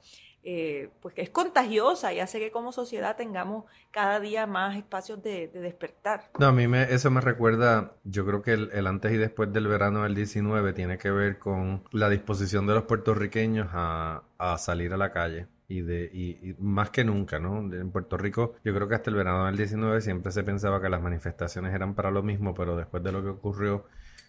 Eh, 0.49 0.91
pues 1.01 1.13
que 1.13 1.21
es 1.21 1.29
contagiosa 1.29 2.13
y 2.13 2.21
hace 2.21 2.39
que 2.39 2.51
como 2.51 2.71
sociedad 2.71 3.17
tengamos 3.17 3.65
cada 3.91 4.21
día 4.21 4.47
más 4.47 4.77
espacios 4.77 5.21
de, 5.21 5.49
despertar. 5.49 6.31
No, 6.39 6.45
a 6.45 6.51
mí 6.53 6.69
me, 6.69 6.83
eso 6.83 7.11
me 7.11 7.19
recuerda, 7.19 7.97
yo 8.05 8.25
creo 8.25 8.41
que 8.41 8.53
el, 8.53 8.87
antes 8.87 9.11
y 9.11 9.17
después 9.17 9.51
del 9.51 9.67
verano 9.67 10.03
del 10.03 10.15
19 10.15 10.71
tiene 10.71 10.97
que 10.97 11.11
ver 11.11 11.37
con 11.37 11.83
la 11.91 12.07
disposición 12.07 12.65
de 12.65 12.75
los 12.75 12.83
puertorriqueños 12.83 13.67
a, 13.73 14.23
salir 14.57 14.93
a 14.93 14.97
la 14.97 15.11
calle. 15.11 15.47
Y, 15.67 15.81
de, 15.81 16.05
y, 16.13 16.55
más 16.59 16.91
que 16.91 17.03
nunca, 17.03 17.41
¿no? 17.41 17.57
En 17.59 17.91
Puerto 17.91 18.15
Rico, 18.15 18.55
yo 18.63 18.73
creo 18.73 18.87
que 18.87 18.95
hasta 18.95 19.09
el 19.09 19.17
verano 19.17 19.47
del 19.47 19.57
19 19.57 19.99
siempre 19.99 20.31
se 20.31 20.45
pensaba 20.45 20.81
que 20.81 20.87
las 20.87 21.01
manifestaciones 21.01 21.75
eran 21.75 21.93
para 21.93 22.09
lo 22.09 22.23
mismo, 22.23 22.53
pero 22.53 22.77
después 22.77 23.03
de 23.03 23.11
lo 23.11 23.21
que 23.21 23.29
ocurrió, 23.31 23.83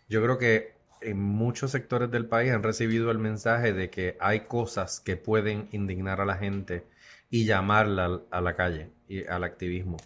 yo 0.08 0.20
creo 0.20 0.36
que 0.36 0.77
en 1.00 1.20
muchos 1.20 1.70
sectores 1.70 2.10
del 2.10 2.26
país 2.26 2.52
han 2.52 2.62
recibido 2.62 3.10
el 3.10 3.18
mensaje 3.18 3.72
de 3.72 3.90
que 3.90 4.16
hay 4.20 4.40
cosas 4.40 5.00
que 5.00 5.16
pueden 5.16 5.68
indignar 5.72 6.20
a 6.20 6.24
la 6.24 6.36
gente 6.36 6.84
y 7.30 7.44
llamarla 7.44 8.22
a 8.30 8.40
la 8.40 8.56
calle 8.56 8.90
y 9.08 9.26
al 9.26 9.44
activismo. 9.44 9.96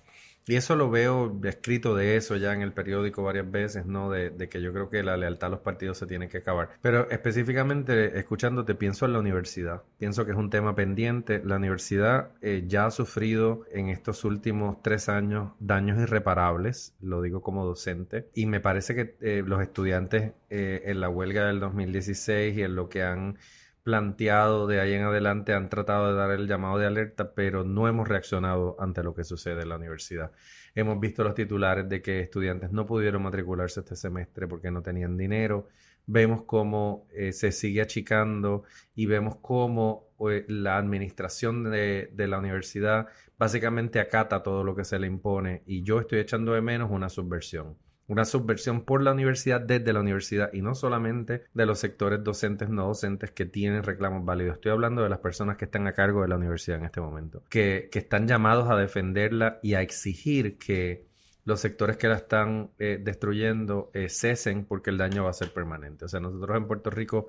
Y 0.47 0.57
eso 0.57 0.75
lo 0.75 0.91
veo 0.91 1.41
escrito 1.45 1.95
de 1.95 2.17
eso 2.17 2.37
ya 2.37 2.53
en 2.53 2.63
el 2.63 2.73
periódico 2.73 3.23
varias 3.23 3.51
veces, 3.51 3.87
¿no? 3.87 4.11
De, 4.11 4.33
que 4.49 4.61
yo 4.61 4.73
creo 4.73 4.91
que 4.91 5.03
la 5.03 5.17
lealtad 5.17 5.49
a 5.49 5.51
los 5.51 5.61
partidos 5.61 5.99
se 5.99 6.07
tiene 6.07 6.29
que 6.29 6.39
acabar. 6.39 6.71
Pero 6.83 7.09
específicamente, 7.11 8.19
escuchándote, 8.19 8.75
pienso 8.75 9.07
en 9.07 9.13
la 9.13 9.21
universidad. 9.21 9.83
Pienso 9.99 10.25
que 10.25 10.33
es 10.33 10.37
un 10.37 10.51
tema 10.51 10.75
pendiente. 10.75 11.41
La 11.45 11.57
universidad 11.57 12.31
eh, 12.41 12.65
ya 12.67 12.87
ha 12.87 12.91
sufrido 12.91 13.65
en 13.73 13.89
estos 13.89 14.25
últimos 14.25 14.83
tres 14.83 15.09
años 15.09 15.53
daños 15.61 15.99
irreparables, 16.01 16.95
lo 17.01 17.23
digo 17.23 17.41
como 17.41 17.65
docente, 17.65 18.29
y 18.35 18.47
me 18.47 18.61
parece 18.61 18.95
que 18.95 19.17
eh, 19.21 19.43
los 19.47 19.63
estudiantes 19.63 20.33
eh, 20.51 20.83
en 20.87 21.01
la 21.01 21.09
huelga 21.09 21.47
del 21.47 21.61
2016 21.61 22.57
y 22.57 22.63
en 22.63 22.75
lo 22.75 22.89
que 22.89 23.03
han 23.03 23.39
planteado 23.83 24.67
de 24.67 24.81
ahí 24.81 24.93
en 24.95 25.03
adelante 25.03 25.53
han 25.55 25.69
tratado 25.69 26.09
de 26.09 26.15
dar 26.15 26.31
el 26.31 26.47
llamado 26.47 26.79
de 26.79 26.87
alerta, 26.87 27.35
pero 27.35 27.65
no 27.65 27.89
hemos 27.89 28.09
reaccionado 28.09 28.77
ante 28.79 29.03
lo 29.03 29.15
que 29.15 29.25
sucede 29.25 29.63
en 29.63 29.69
la 29.69 29.77
universidad. 29.77 30.33
Hemos 30.75 31.01
visto 31.01 31.25
los 31.25 31.35
titulares 31.35 31.89
de 31.89 32.01
que 32.01 32.21
estudiantes 32.21 32.71
no 32.71 32.87
pudieron 32.87 33.23
matricularse 33.23 33.81
este 33.81 33.97
semestre 33.97 34.47
porque 34.47 34.71
no 34.71 34.83
tenían 34.83 35.17
dinero. 35.17 35.69
Vemos 36.07 36.43
cómo 36.45 37.07
eh, 37.13 37.33
se 37.33 37.53
sigue 37.53 37.81
achicando 37.81 38.65
y 38.95 39.07
vemos 39.07 39.37
cómo 39.41 40.09
eh, 40.31 40.45
la 40.49 40.77
administración 40.77 41.65
de, 41.71 42.11
de 42.13 42.29
la 42.29 42.39
universidad 42.39 43.09
básicamente 43.39 44.01
acata 44.01 44.43
todo 44.43 44.65
lo 44.65 44.75
que 44.75 44.85
se 44.85 44.99
le 44.99 45.07
impone 45.07 45.63
y 45.67 45.83
yo 45.83 46.01
estoy 46.01 46.21
echando 46.21 46.53
de 46.53 46.61
menos 46.61 46.91
una 46.91 47.09
subversión 47.09 47.77
una 48.09 48.25
subversión 48.25 48.85
por 48.85 49.03
la 49.03 49.13
universidad 49.13 49.61
desde 49.61 49.93
la 49.93 50.01
universidad 50.01 50.53
y 50.53 50.63
no 50.63 50.75
solamente 50.75 51.45
de 51.55 51.67
los 51.67 51.79
sectores 51.79 52.23
docentes 52.23 52.69
no 52.69 52.87
docentes 52.87 53.31
que 53.31 53.47
tienen 53.47 53.83
reclamos 53.83 54.25
válidos. 54.25 54.55
Estoy 54.55 54.73
hablando 54.73 55.03
de 55.03 55.09
las 55.09 55.21
personas 55.21 55.57
que 55.57 55.67
están 55.67 55.87
a 55.87 55.93
cargo 55.93 56.23
de 56.23 56.29
la 56.29 56.37
universidad 56.37 56.79
en 56.79 56.85
este 56.85 57.01
momento, 57.01 57.43
que, 57.49 57.89
están 57.93 58.27
llamados 58.27 58.69
a 58.69 58.77
defenderla 58.77 59.61
y 59.63 59.75
a 59.75 59.83
exigir 59.83 60.59
que 60.59 61.07
los 61.45 61.61
sectores 61.61 61.97
que 61.97 62.09
la 62.09 62.17
están 62.17 62.71
eh, 62.79 63.01
destruyendo 63.03 63.91
eh, 63.95 64.09
cesen 64.09 64.65
porque 64.65 64.91
el 64.91 64.99
daño 64.99 65.25
va 65.25 65.31
a 65.31 65.35
ser 65.35 65.53
permanente. 65.53 66.05
O 66.05 66.09
sea, 66.09 66.21
nosotros 66.21 66.57
en 66.57 66.67
Puerto 66.67 66.91
Rico, 66.91 67.29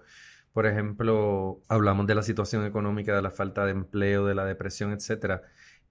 por 0.52 0.66
ejemplo, 0.66 1.62
hablamos 1.68 2.08
de 2.08 2.16
la 2.16 2.24
situación 2.24 2.66
económica, 2.66 3.16
de 3.16 3.22
la 3.22 3.32
falta 3.32 3.66
de 3.66 3.72
empleo, 3.72 4.26
de 4.26 4.36
la 4.36 4.46
depresión, 4.46 4.92
etcétera 4.92 5.44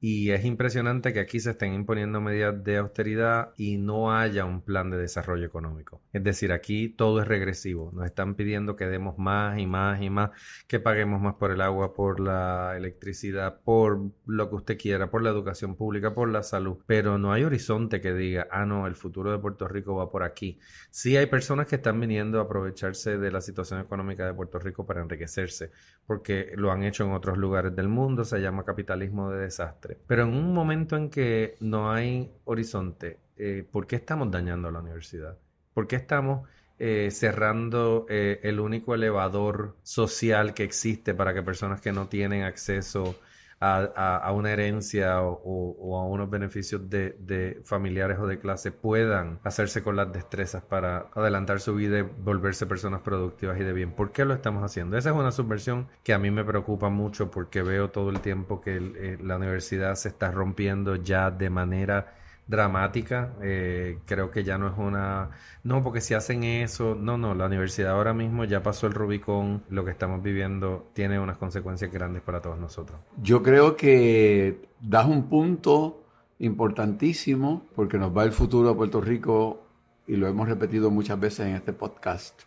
y 0.05 0.33
es 0.33 0.45
impresionante 0.45 1.13
que 1.13 1.21
aquí 1.21 1.39
se 1.39 1.53
estén 1.53 1.75
imponiendo 1.75 2.21
medidas 2.21 2.65
de 2.65 2.79
austeridad 2.79 3.53
y 3.57 3.79
no 3.79 4.13
haya 4.13 4.45
un 4.45 4.61
plan 4.61 4.91
de 4.91 4.99
desarrollo 4.99 5.47
económico. 5.47 6.03
Es 6.13 6.25
decir, 6.25 6.51
aquí 6.51 6.89
todo 6.89 7.23
es 7.23 7.29
regresivo. 7.29 7.93
Nos 7.95 8.07
están 8.07 8.35
pidiendo 8.35 8.75
que 8.75 8.87
demos 8.87 9.17
más 9.17 9.61
y 9.61 9.67
más 9.69 10.03
y 10.03 10.11
más, 10.11 10.31
que 10.67 10.81
paguemos 10.81 11.23
más 11.23 11.37
por 11.37 11.53
el 11.53 11.61
agua, 11.61 11.95
por 11.95 12.19
la 12.19 12.77
electricidad, 12.77 13.61
por 13.63 14.11
lo 14.27 14.51
que 14.51 14.57
usted 14.57 14.77
quiera, 14.77 15.09
por 15.09 15.23
la 15.23 15.31
educación 15.31 15.77
pública, 15.77 16.13
por 16.13 16.29
la 16.29 16.43
salud. 16.43 16.79
Pero 16.85 17.17
no 17.17 17.33
hay 17.33 17.45
horizonte 17.45 18.01
que 18.01 18.13
diga, 18.13 18.49
ah, 18.51 18.67
no, 18.67 18.89
el 18.89 18.97
futuro 18.97 19.31
de 19.31 19.39
Puerto 19.39 19.69
Rico 19.69 19.95
va 19.95 20.11
por 20.11 20.25
aquí. 20.25 20.59
Sí 20.91 21.17
hay 21.17 21.27
personas 21.27 21.69
que 21.69 21.77
están 21.77 22.01
viniendo 22.01 22.41
a 22.41 22.43
aprovecharse 22.43 23.19
de 23.19 23.31
la 23.31 23.41
situación 23.41 23.79
económica 23.79 24.27
de 24.27 24.35
Puerto 24.35 24.59
Rico 24.59 24.85
para 24.85 25.01
enriquecerse, 25.01 25.71
porque 26.09 26.55
lo 26.57 26.73
han 26.73 26.83
hecho 26.83 27.05
en 27.05 27.13
otros 27.13 27.39
lugares 27.39 27.77
del 27.77 27.87
mundo, 27.87 28.25
se 28.25 28.41
llama 28.41 28.65
capitalismo 28.65 29.31
de 29.31 29.43
desastre. 29.43 29.92
Pero 30.07 30.25
en 30.25 30.35
un 30.35 30.53
momento 30.53 30.97
en 30.97 31.11
que 31.11 31.57
no 31.61 31.91
hay 31.91 32.31
horizonte, 32.45 33.19
eh, 33.37 33.65
¿por 33.71 33.87
qué 33.87 33.97
estamos 33.97 34.31
dañando 34.31 34.71
la 34.71 34.81
universidad? 34.81 35.39
¿Por 35.75 35.87
qué 35.87 35.97
estamos 35.97 36.49
eh, 36.79 37.11
cerrando 37.11 38.07
eh, 38.09 38.41
el 38.43 38.61
único 38.61 38.95
elevador 38.95 39.77
social 39.83 40.55
que 40.55 40.65
existe 40.65 41.15
para 41.15 41.33
que 41.33 41.43
personas 41.43 41.81
que 41.81 41.93
no 41.93 42.09
tienen 42.09 42.43
acceso 42.43 43.17
a, 43.63 44.33
una 44.33 44.51
herencia 44.51 45.23
o, 45.23 45.99
a 45.99 46.05
unos 46.07 46.29
beneficios 46.29 46.89
de, 46.91 47.61
familiares 47.65 48.19
o 48.19 48.27
de 48.27 48.39
clase 48.39 48.73
puedan 48.73 49.39
hacerse 49.45 49.83
con 49.83 49.97
las 49.97 50.13
destrezas 50.13 50.63
para 50.63 51.07
adelantar 51.15 51.61
su 51.61 51.75
vida 51.75 51.99
y 51.99 52.03
volverse 52.03 52.67
personas 52.67 53.03
productivas 53.03 53.59
y 53.61 53.65
de 53.65 53.73
bien. 53.73 53.93
¿Por 53.93 54.13
qué 54.13 54.25
lo 54.25 54.35
estamos 54.35 54.65
haciendo? 54.65 54.97
Esa 54.97 55.11
es 55.11 55.17
una 55.17 55.31
subversión 55.31 55.89
que 56.03 56.13
a 56.13 56.19
mí 56.19 56.31
me 56.31 56.45
preocupa 56.45 56.89
mucho 56.89 57.31
porque 57.31 57.63
veo 57.63 57.91
todo 57.91 58.11
el 58.11 58.21
tiempo 58.21 58.61
que 58.61 58.77
eh, 58.77 59.19
la 59.23 59.37
universidad 59.37 59.95
se 59.95 60.09
está 60.09 60.31
rompiendo 60.31 60.97
ya 60.97 61.31
de 61.31 61.51
manera 61.51 62.15
dramática. 62.47 63.35
Eh, 63.43 63.99
creo 64.07 64.31
que 64.31 64.45
ya 64.45 64.59
no 64.59 64.69
es 64.69 64.75
una... 64.77 65.31
No, 65.63 65.83
porque 65.83 66.01
si 66.01 66.15
hacen 66.15 66.45
eso, 66.45 66.95
no, 66.95 67.17
no, 67.17 67.35
la 67.35 67.47
universidad 67.47 67.93
ahora 67.93 68.15
mismo 68.15 68.45
ya 68.45 68.63
pasó 68.63 68.87
el 68.87 68.95
Rubicón, 68.95 69.63
lo 69.71 69.85
que 69.85 69.91
estamos 69.91 70.23
viviendo 70.23 70.91
tiene 70.93 71.19
unas 71.19 71.39
consecuencias 71.39 71.93
grandes 71.93 72.23
para 72.23 72.41
todos 72.41 72.59
nosotros. 72.59 73.01
Yo 73.23 73.43
creo 73.43 73.77
que 73.77 74.69
das 74.81 75.07
un 75.07 75.29
punto 75.29 76.05
importantísimo 76.39 77.67
porque 77.75 77.99
nos 77.99 78.17
va 78.17 78.25
el 78.25 78.33
futuro 78.33 78.71
a 78.71 78.77
Puerto 78.77 79.01
Rico 79.01 79.67
y 80.07 80.17
lo 80.17 80.27
hemos 80.27 80.49
repetido 80.49 80.91
muchas 80.91 81.19
veces 81.19 81.47
en 81.47 81.55
este 81.55 81.73
podcast. 81.73 82.43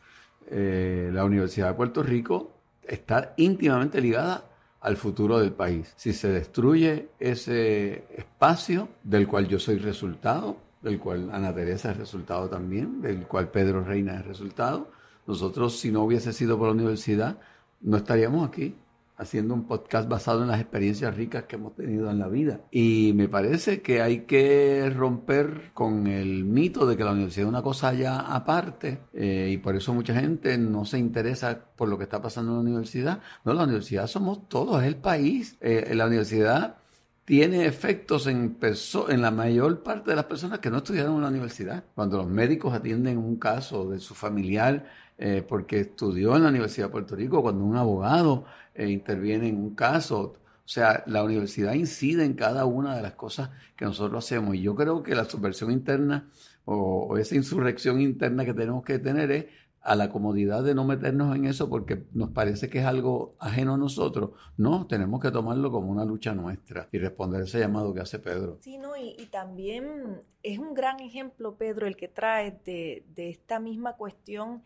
Eh, 0.48 1.10
la 1.14 1.24
Universidad 1.24 1.70
de 1.70 1.74
Puerto 1.74 2.04
Rico 2.04 2.52
está 2.84 3.34
íntimamente 3.38 4.02
ligada 4.02 4.44
al 4.86 4.98
futuro 4.98 5.40
del 5.40 5.52
país. 5.52 5.92
Si 5.96 6.14
se 6.14 6.28
destruye 6.28 7.10
ese 7.20 8.06
espacio 8.16 8.88
del 9.04 9.28
cual 9.28 9.48
yo 9.48 9.58
soy 9.58 9.80
resultado, 9.80 10.58
del 10.84 11.00
cual 11.00 11.32
Ana 11.34 11.56
Teresa 11.56 11.90
es 11.90 11.98
resultado 11.98 12.48
también, 12.50 13.02
del 13.02 13.26
cual 13.26 13.50
Pedro 13.50 13.84
Reina 13.84 14.14
es 14.20 14.26
resultado, 14.28 14.92
nosotros 15.26 15.80
si 15.80 15.92
no 15.92 16.04
hubiese 16.04 16.34
sido 16.34 16.60
por 16.60 16.68
la 16.68 16.74
universidad, 16.76 17.40
no 17.82 17.98
estaríamos 17.98 18.48
aquí 18.48 18.76
haciendo 19.18 19.54
un 19.54 19.66
podcast 19.66 20.10
basado 20.10 20.42
en 20.42 20.50
las 20.50 20.60
experiencias 20.60 21.16
ricas 21.16 21.44
que 21.44 21.56
hemos 21.56 21.76
tenido 21.76 22.10
en 22.10 22.20
la 22.20 22.28
vida. 22.28 22.62
Y 22.72 23.14
me 23.16 23.28
parece 23.28 23.82
que 23.82 24.02
hay 24.02 24.22
que 24.22 24.92
romper 24.96 25.72
con 25.74 26.08
el 26.08 26.44
mito 26.44 26.86
de 26.86 26.98
que 26.98 27.04
la 27.04 27.12
universidad 27.12 27.48
es 27.48 27.50
una 27.50 27.62
cosa 27.62 27.94
ya 27.94 28.20
aparte 28.20 29.00
eh, 29.14 29.50
y 29.52 29.58
por 29.58 29.76
eso 29.76 29.94
mucha 29.94 30.14
gente 30.14 30.58
no 30.58 30.86
se 30.86 31.00
interesa 31.00 31.66
por 31.76 31.90
lo 31.90 31.98
que 31.98 32.04
está 32.04 32.22
pasando 32.22 32.52
en 32.52 32.58
la 32.58 32.62
universidad. 32.62 33.22
No, 33.44 33.54
la 33.54 33.64
universidad 33.64 34.08
somos 34.08 34.48
todos, 34.50 34.82
es 34.82 34.88
el 34.88 34.98
país. 34.98 35.58
Eh, 35.62 35.94
la 35.96 36.08
universidad 36.08 36.78
tiene 37.26 37.66
efectos 37.66 38.28
en, 38.28 38.58
en 38.62 39.22
la 39.22 39.32
mayor 39.32 39.82
parte 39.82 40.12
de 40.12 40.16
las 40.16 40.26
personas 40.26 40.60
que 40.60 40.70
no 40.70 40.78
estudiaron 40.78 41.16
en 41.16 41.22
la 41.22 41.30
universidad. 41.30 41.84
Cuando 41.96 42.18
los 42.18 42.28
médicos 42.28 42.74
atienden 42.74 43.18
un 43.18 43.38
caso 43.38 43.90
de 43.90 44.00
su 44.00 44.14
familiar 44.14 44.86
eh, 45.18 45.46
porque 45.48 45.80
estudió 45.80 46.36
en 46.36 46.44
la 46.44 46.50
Universidad 46.50 46.88
de 46.88 46.92
Puerto 46.92 47.16
Rico, 47.16 47.42
cuando 47.42 47.64
un 47.64 47.78
abogado 47.78 48.46
eh, 48.74 48.90
interviene 48.90 49.48
en 49.48 49.58
un 49.58 49.74
caso. 49.74 50.34
O 50.66 50.68
sea, 50.68 51.04
la 51.08 51.24
universidad 51.24 51.74
incide 51.74 52.26
en 52.26 52.34
cada 52.34 52.66
una 52.66 52.96
de 52.96 53.02
las 53.02 53.14
cosas 53.14 53.52
que 53.78 53.86
nosotros 53.86 54.26
hacemos. 54.26 54.56
Y 54.56 54.62
yo 54.62 54.76
creo 54.76 55.04
que 55.04 55.16
la 55.16 55.26
subversión 55.26 55.72
interna 55.72 56.28
o, 56.66 57.18
esa 57.18 57.36
insurrección 57.36 58.02
interna 58.02 58.44
que 58.44 58.54
tenemos 58.54 58.84
que 58.84 59.00
tener 59.00 59.32
es 59.32 59.46
a 59.82 59.96
la 59.96 60.10
comodidad 60.10 60.64
de 60.64 60.74
no 60.74 60.84
meternos 60.84 61.36
en 61.36 61.46
eso 61.46 61.70
porque 61.70 62.06
nos 62.12 62.32
parece 62.32 62.70
que 62.70 62.80
es 62.80 62.86
algo 62.86 63.36
ajeno 63.40 63.76
a 63.76 63.78
nosotros. 63.78 64.32
No, 64.58 64.88
tenemos 64.88 65.22
que 65.22 65.30
tomarlo 65.30 65.72
como 65.72 65.92
una 65.92 66.04
lucha 66.04 66.34
nuestra 66.34 66.90
y 66.92 66.98
responder 66.98 67.44
ese 67.44 67.60
llamado 67.60 67.94
que 67.94 68.02
hace 68.02 68.18
Pedro. 68.18 68.58
Sí, 68.62 68.80
no, 68.80 68.98
y, 68.98 69.14
también 69.28 70.22
es 70.42 70.58
un 70.58 70.74
gran 70.74 71.00
ejemplo, 71.00 71.56
Pedro, 71.56 71.86
el 71.86 71.96
que 71.96 72.08
trae 72.08 72.60
de, 72.66 73.06
de 73.14 73.30
esta 73.30 73.60
misma 73.60 73.94
cuestión 73.94 74.64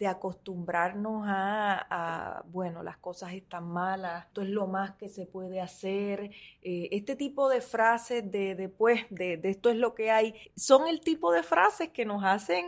de 0.00 0.06
acostumbrarnos 0.06 1.24
a, 1.26 2.42
bueno, 2.46 2.82
las 2.82 2.96
cosas 2.96 3.34
están 3.34 3.68
malas, 3.68 4.24
esto 4.28 4.40
es 4.40 4.48
lo 4.48 4.66
más 4.66 4.92
que 4.92 5.10
se 5.10 5.26
puede 5.26 5.60
hacer. 5.60 6.30
Eh, 6.62 6.88
este 6.90 7.16
tipo 7.16 7.50
de 7.50 7.60
frases 7.60 8.30
de 8.30 8.54
después 8.54 9.04
de, 9.10 9.36
de, 9.36 9.50
esto 9.50 9.68
es 9.68 9.76
lo 9.76 9.94
que 9.94 10.10
hay, 10.10 10.34
son 10.56 10.88
el 10.88 11.00
tipo 11.02 11.32
de 11.32 11.42
frases 11.42 11.90
que 11.90 12.06
nos 12.06 12.24
hacen 12.24 12.64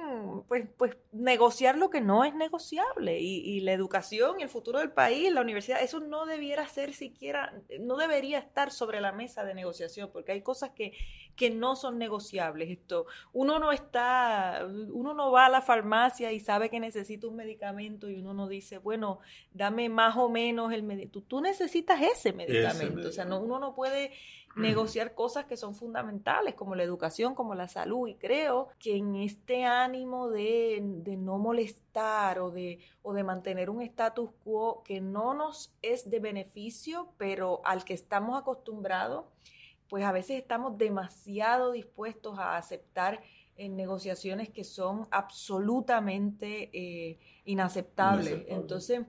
pues, 0.46 0.68
pues 0.76 0.94
negociar 1.10 1.78
lo 1.78 1.88
que 1.88 2.02
no 2.02 2.22
es 2.24 2.34
negociable. 2.34 3.18
Y, 3.20 3.38
y 3.38 3.60
la 3.60 3.72
educación, 3.72 4.42
el 4.42 4.50
futuro 4.50 4.80
del 4.80 4.92
país, 4.92 5.32
la 5.32 5.40
universidad, 5.40 5.82
eso 5.82 6.00
no 6.00 6.26
debiera 6.26 6.68
ser 6.68 6.92
siquiera, 6.92 7.54
no 7.80 7.96
debería 7.96 8.40
estar 8.40 8.70
sobre 8.70 9.00
la 9.00 9.12
mesa 9.12 9.42
de 9.42 9.54
negociación, 9.54 10.10
porque 10.12 10.32
hay 10.32 10.42
cosas 10.42 10.72
que, 10.72 10.92
que 11.34 11.48
no 11.48 11.76
son 11.76 11.96
negociables. 11.96 12.68
Esto, 12.68 13.06
uno 13.32 13.58
no 13.58 13.72
está, 13.72 14.68
uno 14.92 15.14
no 15.14 15.32
va 15.32 15.46
a 15.46 15.48
la 15.48 15.62
farmacia 15.62 16.30
y 16.30 16.38
sabe 16.38 16.68
que 16.68 16.78
necesita 16.78 17.21
un 17.28 17.36
medicamento 17.36 18.08
y 18.08 18.18
uno 18.18 18.34
no 18.34 18.48
dice, 18.48 18.78
bueno, 18.78 19.20
dame 19.52 19.88
más 19.88 20.16
o 20.16 20.28
menos 20.28 20.72
el 20.72 20.82
medicamento. 20.82 21.22
Tú, 21.22 21.40
necesitas 21.40 22.00
ese 22.00 22.32
medicamento. 22.32 23.08
O 23.08 23.12
sea, 23.12 23.24
no, 23.24 23.40
uno 23.40 23.58
no 23.58 23.74
puede 23.74 24.12
negociar 24.56 25.14
cosas 25.14 25.46
que 25.46 25.56
son 25.56 25.74
fundamentales, 25.74 26.54
como 26.54 26.74
la 26.74 26.82
educación, 26.82 27.34
como 27.34 27.54
la 27.54 27.68
salud. 27.68 28.08
Y 28.08 28.14
creo 28.14 28.68
que 28.78 28.96
en 28.96 29.16
este 29.16 29.64
ánimo 29.64 30.28
de, 30.30 30.80
de 30.82 31.16
no 31.16 31.38
molestar 31.38 32.38
o 32.38 32.50
de, 32.50 32.78
o 33.02 33.12
de 33.12 33.24
mantener 33.24 33.70
un 33.70 33.82
status 33.82 34.30
quo 34.44 34.82
que 34.84 35.00
no 35.00 35.34
nos 35.34 35.72
es 35.82 36.10
de 36.10 36.20
beneficio, 36.20 37.08
pero 37.16 37.60
al 37.64 37.84
que 37.84 37.94
estamos 37.94 38.38
acostumbrados, 38.38 39.24
pues 39.88 40.04
a 40.04 40.12
veces 40.12 40.38
estamos 40.38 40.78
demasiado 40.78 41.72
dispuestos 41.72 42.38
a 42.38 42.56
aceptar 42.56 43.20
en 43.56 43.76
negociaciones 43.76 44.48
que 44.48 44.64
son 44.64 45.06
absolutamente 45.10 46.70
eh, 46.72 47.18
inaceptables. 47.44 48.44
Entonces, 48.48 49.02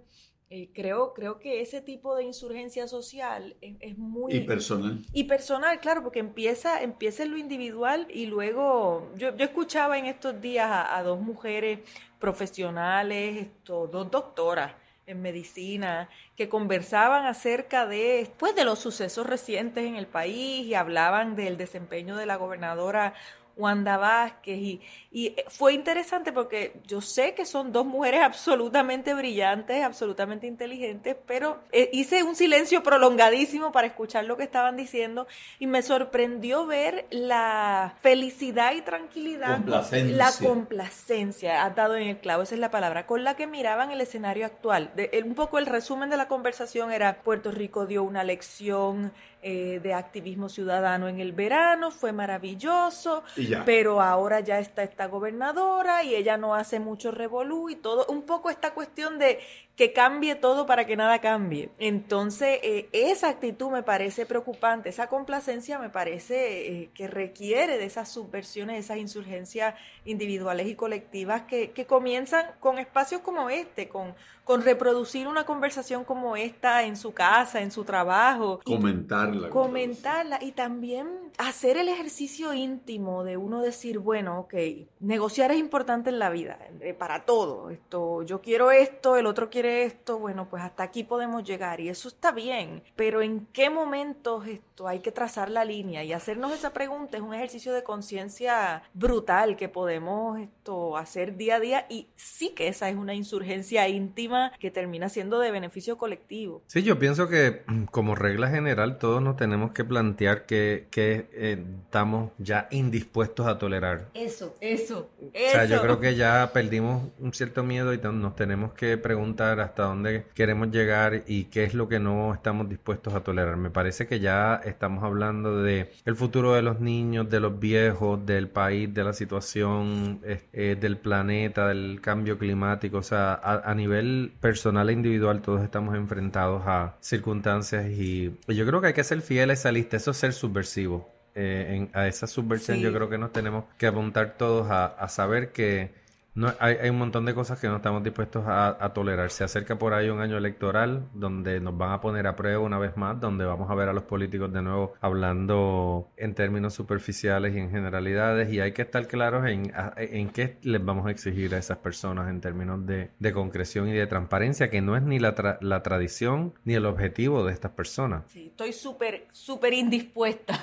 eh, 0.55 0.69
creo, 0.71 1.13
creo 1.15 1.39
que 1.39 1.61
ese 1.61 1.81
tipo 1.81 2.15
de 2.15 2.25
insurgencia 2.25 2.87
social 2.87 3.55
es, 3.59 3.97
muy... 3.97 4.35
Y 4.35 4.41
personal. 4.41 4.99
Y 5.11 5.23
personal, 5.23 5.79
claro, 5.79 6.03
porque 6.03 6.19
empieza, 6.19 6.83
empieza 6.83 7.23
en 7.23 7.31
lo 7.31 7.37
individual 7.37 8.05
y 8.13 8.27
luego, 8.27 9.09
yo, 9.15 9.35
yo 9.35 9.45
escuchaba 9.45 9.97
en 9.97 10.05
estos 10.05 10.39
días 10.41 10.69
a, 10.69 11.01
dos 11.01 11.19
mujeres 11.19 11.79
profesionales, 12.19 13.47
esto, 13.47 13.87
dos 13.87 14.11
doctoras, 14.11 14.73
en 15.07 15.23
medicina, 15.23 16.07
que 16.35 16.49
conversaban 16.49 17.25
acerca 17.25 17.87
de, 17.87 18.31
pues, 18.37 18.55
de 18.55 18.63
los 18.63 18.77
sucesos 18.77 19.25
recientes 19.25 19.83
en 19.83 19.95
el 19.95 20.05
país 20.05 20.67
y 20.67 20.75
hablaban 20.75 21.35
del 21.35 21.57
desempeño 21.57 22.15
de 22.15 22.27
la 22.27 22.35
gobernadora 22.35 23.15
Wanda 23.55 23.97
Vázquez 23.97 24.57
y, 24.57 24.81
y, 25.11 25.35
fue 25.47 25.73
interesante 25.73 26.31
porque 26.31 26.73
yo 26.87 27.01
sé 27.01 27.33
que 27.33 27.45
son 27.45 27.71
dos 27.71 27.85
mujeres 27.85 28.21
absolutamente 28.21 29.13
brillantes, 29.13 29.83
absolutamente 29.83 30.47
inteligentes, 30.47 31.15
pero 31.27 31.59
eh, 31.71 31.89
hice 31.93 32.23
un 32.23 32.35
silencio 32.35 32.83
prolongadísimo 32.83 33.71
para 33.71 33.87
escuchar 33.87 34.25
lo 34.25 34.37
que 34.37 34.43
estaban 34.43 34.75
diciendo 34.75 35.27
y 35.59 35.67
me 35.67 35.81
sorprendió 35.81 36.65
ver 36.65 37.05
la 37.11 37.95
felicidad 38.01 38.73
y 38.73 38.81
tranquilidad, 38.81 39.59
la 39.65 40.31
complacencia, 40.41 41.63
ha 41.63 41.69
dado 41.69 41.95
en 41.95 42.07
el 42.07 42.17
clavo, 42.17 42.43
esa 42.43 42.55
es 42.55 42.61
la 42.61 42.71
palabra, 42.71 43.05
con 43.05 43.23
la 43.23 43.35
que 43.35 43.47
miraban 43.47 43.91
el 43.91 44.01
escenario 44.01 44.45
actual. 44.45 44.91
un 45.23 45.35
poco 45.35 45.59
el 45.59 45.65
resumen 45.65 46.09
de 46.09 46.17
la 46.17 46.27
conversación 46.27 46.91
era 46.91 47.21
Puerto 47.21 47.51
Rico 47.51 47.85
dio 47.85 48.03
una 48.03 48.23
lección 48.23 49.11
eh, 49.43 49.79
de 49.83 49.93
activismo 49.93 50.47
ciudadano 50.49 51.07
en 51.07 51.19
el 51.19 51.33
verano, 51.33 51.91
fue 51.91 52.13
maravilloso, 52.13 53.23
pero 53.65 54.01
ahora 54.01 54.39
ya 54.39 54.59
está 54.59 54.83
esta 54.83 55.07
gobernadora 55.07 56.03
y 56.03 56.15
ella 56.15 56.37
no 56.37 56.55
hace 56.55 56.79
mucho 56.79 57.11
revolú 57.11 57.69
y 57.69 57.75
todo, 57.75 58.05
un 58.07 58.23
poco 58.23 58.49
esta 58.49 58.73
cuestión 58.73 59.19
de 59.19 59.39
que 59.75 59.91
cambie 59.91 60.35
todo 60.35 60.65
para 60.65 60.85
que 60.85 60.95
nada 60.95 61.19
cambie. 61.19 61.69
Entonces, 61.79 62.59
eh, 62.61 62.89
esa 62.91 63.29
actitud 63.29 63.71
me 63.71 63.81
parece 63.81 64.25
preocupante, 64.25 64.89
esa 64.89 65.07
complacencia 65.07 65.79
me 65.79 65.89
parece 65.89 66.67
eh, 66.67 66.89
que 66.93 67.07
requiere 67.07 67.77
de 67.77 67.85
esas 67.85 68.09
subversiones, 68.09 68.85
esas 68.85 68.97
insurgencias 68.97 69.73
individuales 70.05 70.67
y 70.67 70.75
colectivas 70.75 71.43
que, 71.43 71.71
que 71.71 71.85
comienzan 71.85 72.45
con 72.59 72.77
espacios 72.77 73.21
como 73.21 73.49
este, 73.49 73.89
con, 73.89 74.13
con 74.43 74.61
reproducir 74.61 75.27
una 75.27 75.45
conversación 75.45 76.03
como 76.03 76.35
esta 76.35 76.83
en 76.83 76.97
su 76.97 77.13
casa, 77.13 77.61
en 77.61 77.71
su 77.71 77.83
trabajo. 77.83 78.59
Comentarla. 78.65 79.49
Comentarla 79.49 80.39
y 80.41 80.51
también 80.51 81.07
hacer 81.37 81.77
el 81.77 81.87
ejercicio 81.87 82.53
íntimo 82.53 83.23
de 83.23 83.37
uno 83.37 83.61
decir, 83.61 83.99
bueno, 83.99 84.41
ok, 84.41 84.53
negociar 84.99 85.51
es 85.51 85.57
importante 85.57 86.09
en 86.09 86.19
la 86.19 86.29
vida, 86.29 86.59
eh, 86.81 86.93
para 86.93 87.25
todo. 87.25 87.69
Esto, 87.69 88.23
yo 88.23 88.41
quiero 88.41 88.71
esto, 88.71 89.17
el 89.17 89.25
otro 89.25 89.49
quiere 89.49 89.62
esto, 89.65 90.19
bueno, 90.19 90.47
pues 90.49 90.63
hasta 90.63 90.83
aquí 90.83 91.03
podemos 91.03 91.43
llegar 91.43 91.79
y 91.79 91.89
eso 91.89 92.07
está 92.07 92.31
bien, 92.31 92.83
pero 92.95 93.21
¿en 93.21 93.47
qué 93.53 93.69
momentos 93.69 94.47
esto 94.47 94.87
hay 94.87 94.99
que 94.99 95.11
trazar 95.11 95.49
la 95.49 95.65
línea? 95.65 96.03
Y 96.03 96.13
hacernos 96.13 96.53
esa 96.53 96.73
pregunta 96.73 97.17
es 97.17 97.23
un 97.23 97.33
ejercicio 97.33 97.73
de 97.73 97.83
conciencia 97.83 98.83
brutal 98.93 99.55
que 99.55 99.69
podemos 99.69 100.39
esto 100.39 100.97
hacer 100.97 101.37
día 101.37 101.55
a 101.55 101.59
día 101.59 101.85
y 101.89 102.07
sí 102.15 102.49
que 102.49 102.67
esa 102.67 102.89
es 102.89 102.95
una 102.95 103.13
insurgencia 103.13 103.87
íntima 103.87 104.51
que 104.59 104.71
termina 104.71 105.09
siendo 105.09 105.39
de 105.39 105.51
beneficio 105.51 105.97
colectivo. 105.97 106.61
Sí, 106.67 106.83
yo 106.83 106.99
pienso 106.99 107.27
que 107.27 107.63
mm, 107.67 107.85
como 107.85 108.15
regla 108.15 108.49
general 108.49 108.97
todos 108.97 109.21
nos 109.21 109.37
tenemos 109.37 109.71
que 109.71 109.83
plantear 109.83 110.45
que, 110.45 110.87
que 110.91 111.27
eh, 111.33 111.63
estamos 111.85 112.31
ya 112.37 112.67
indispuestos 112.71 113.47
a 113.47 113.57
tolerar. 113.57 114.09
Eso, 114.13 114.55
eso, 114.59 115.09
eso. 115.33 115.47
O 115.47 115.51
sea, 115.51 115.65
yo 115.65 115.81
creo 115.81 115.99
que 115.99 116.15
ya 116.15 116.51
perdimos 116.53 117.09
un 117.19 117.33
cierto 117.33 117.63
miedo 117.63 117.93
y 117.93 117.97
nos 117.97 118.35
tenemos 118.35 118.73
que 118.73 118.97
preguntar 118.97 119.52
hasta 119.59 119.83
dónde 119.83 120.25
queremos 120.33 120.71
llegar 120.71 121.23
y 121.27 121.45
qué 121.45 121.63
es 121.63 121.73
lo 121.73 121.87
que 121.87 121.99
no 121.99 122.33
estamos 122.33 122.69
dispuestos 122.69 123.13
a 123.13 123.21
tolerar. 123.21 123.57
Me 123.57 123.69
parece 123.69 124.07
que 124.07 124.19
ya 124.19 124.55
estamos 124.63 125.03
hablando 125.03 125.63
de 125.63 125.91
el 126.05 126.15
futuro 126.15 126.53
de 126.53 126.61
los 126.61 126.79
niños, 126.79 127.29
de 127.29 127.39
los 127.39 127.59
viejos, 127.59 128.25
del 128.25 128.47
país, 128.47 128.93
de 128.93 129.03
la 129.03 129.13
situación, 129.13 130.21
eh, 130.23 130.77
del 130.79 130.97
planeta, 130.97 131.67
del 131.67 131.99
cambio 132.01 132.37
climático. 132.37 132.97
O 132.97 133.03
sea, 133.03 133.33
a, 133.33 133.73
nivel 133.75 134.33
personal 134.39 134.89
e 134.89 134.93
individual 134.93 135.41
todos 135.41 135.63
estamos 135.63 135.95
enfrentados 135.95 136.63
a 136.65 136.95
circunstancias 136.99 137.85
y, 137.89 138.37
yo 138.47 138.65
creo 138.65 138.81
que 138.81 138.87
hay 138.87 138.93
que 138.93 139.03
ser 139.03 139.21
fiel 139.21 139.49
a 139.49 139.53
esa 139.53 139.71
lista. 139.71 139.97
Eso 139.97 140.11
es 140.11 140.17
ser 140.17 140.33
subversivo. 140.33 141.09
Eh, 141.35 141.89
a 141.93 142.07
esa 142.07 142.27
subversión 142.27 142.77
yo 142.79 142.93
creo 142.93 143.09
que 143.09 143.17
nos 143.17 143.33
tenemos 143.33 143.65
que 143.79 143.87
apuntar 143.87 144.35
todos 144.37 144.67
a 144.69 145.07
saber 145.09 145.51
que 145.51 146.02
no, 146.35 146.53
hay, 146.59 146.77
hay, 146.81 146.89
un 146.89 146.97
montón 146.97 147.25
de 147.25 147.33
cosas 147.33 147.59
que 147.59 147.67
no 147.67 147.77
estamos 147.77 148.03
dispuestos 148.03 148.43
a, 148.47 148.91
tolerar. 148.93 149.29
Se 149.29 149.43
acerca 149.43 149.77
por 149.77 149.93
ahí 149.93 150.09
un 150.09 150.19
año 150.19 150.37
electoral 150.37 151.07
donde 151.13 151.59
nos 151.59 151.77
van 151.77 151.91
a 151.91 152.01
poner 152.01 152.27
a 152.27 152.35
prueba 152.35 152.59
una 152.59 152.79
vez 152.79 152.97
más, 152.97 153.19
donde 153.19 153.45
vamos 153.45 153.69
a 153.69 153.75
ver 153.75 153.89
a 153.89 153.93
los 153.93 154.03
políticos 154.03 154.51
de 154.51 154.61
nuevo 154.61 154.93
hablando 155.01 156.09
en 156.17 156.33
términos 156.33 156.73
superficiales 156.73 157.55
y 157.55 157.59
en 157.59 157.69
generalidades 157.69 158.51
y 158.51 158.59
hay 158.59 158.71
que 158.71 158.81
estar 158.81 159.07
claros 159.07 159.45
en, 159.47 159.71
en 159.97 160.29
qué 160.29 160.57
les 160.61 160.83
vamos 160.83 161.05
a 161.07 161.11
exigir 161.11 161.53
a 161.55 161.57
esas 161.57 161.77
personas 161.77 162.29
en 162.29 162.41
términos 162.41 162.85
de, 162.85 163.11
de 163.19 163.33
concreción 163.33 163.87
y 163.87 163.93
de 163.93 164.07
transparencia, 164.07 164.69
que 164.69 164.81
no 164.81 164.95
es 164.95 165.03
ni 165.03 165.19
la, 165.19 165.57
la 165.61 165.83
tradición 165.83 166.53
ni 166.65 166.73
el 166.73 166.85
objetivo 166.85 167.43
de 167.43 167.53
estas 167.53 167.71
personas. 167.71 168.23
Sí, 168.27 168.47
estoy 168.47 168.73
súper, 168.73 169.27
súper 169.31 169.73
indispuesta 169.73 170.59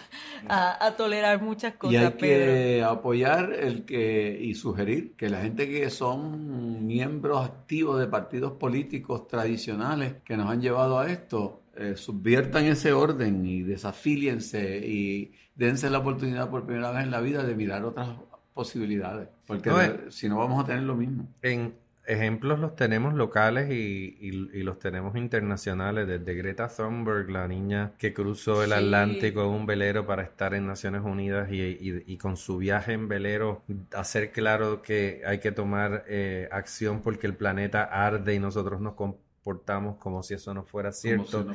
a, 0.49 0.95
tolerar 0.97 1.41
muchas 1.43 1.75
cosas. 1.75 1.95
Y 1.95 1.97
hay 1.97 2.13
que 2.13 2.85
apoyar 2.85 3.53
el 3.53 3.85
que 3.85 4.39
y 4.41 4.55
sugerir 4.55 5.15
que 5.17 5.29
la 5.29 5.41
gente 5.41 5.60
que 5.69 5.91
son 5.91 6.87
miembros 6.87 7.45
activos 7.45 7.99
de 8.01 8.07
partidos 8.07 8.53
políticos 8.53 9.27
tradicionales 9.29 10.17
que 10.25 10.37
nos 10.37 10.51
han 10.51 10.61
llevado 10.61 10.99
a 10.99 11.11
esto, 11.11 11.63
eh, 11.77 11.95
subviertan 11.97 12.67
ese 12.67 12.93
orden 12.93 13.47
y 13.47 13.63
desafíliense 13.63 14.79
y 14.87 15.33
dense 15.55 15.91
la 15.91 15.99
oportunidad 15.99 16.51
por 16.51 16.67
primera 16.67 16.91
vez 16.91 17.05
en 17.05 17.11
la 17.11 17.21
vida 17.21 17.43
de 17.43 17.55
mirar 17.55 17.85
otras 17.85 18.09
posibilidades, 18.55 19.29
porque 19.47 19.71
si 20.11 20.29
no 20.29 20.39
vamos 20.39 20.63
a 20.63 20.67
tener 20.67 20.83
lo 20.83 20.95
mismo. 20.95 21.29
En, 21.43 21.75
ejemplos 22.07 22.59
los 22.59 22.77
tenemos 22.77 23.15
locales 23.15 23.71
y, 23.71 24.31
los 24.63 24.79
tenemos 24.79 25.17
internacionales, 25.17 26.07
desde 26.07 26.35
Greta 26.35 26.69
Thunberg, 26.69 27.31
la 27.31 27.47
niña 27.49 27.93
que 27.99 28.13
cruzó 28.13 28.63
el 28.63 28.73
Atlántico 28.73 29.43
en 29.43 29.49
un 29.49 29.67
velero 29.67 30.07
para 30.07 30.23
estar 30.23 30.55
en 30.55 30.67
Naciones 30.67 31.03
Unidas 31.03 31.49
y, 31.51 32.17
con 32.19 32.37
su 32.37 32.59
viaje 32.59 32.93
en 32.93 33.09
velero 33.09 33.63
hacer 33.95 34.33
claro 34.33 34.83
que 34.83 35.23
hay 35.27 35.39
que 35.39 35.53
tomar 35.53 36.05
eh, 36.09 36.49
acción 36.53 37.01
porque 37.01 37.27
el 37.27 37.35
planeta 37.35 37.85
arde 37.85 38.35
y 38.35 38.39
nosotros 38.39 38.81
nos 38.81 38.95
comportamos 38.95 39.97
como 39.97 40.23
si 40.23 40.35
eso 40.35 40.53
no 40.53 40.65
fuera 40.65 40.93
cierto. 40.93 41.47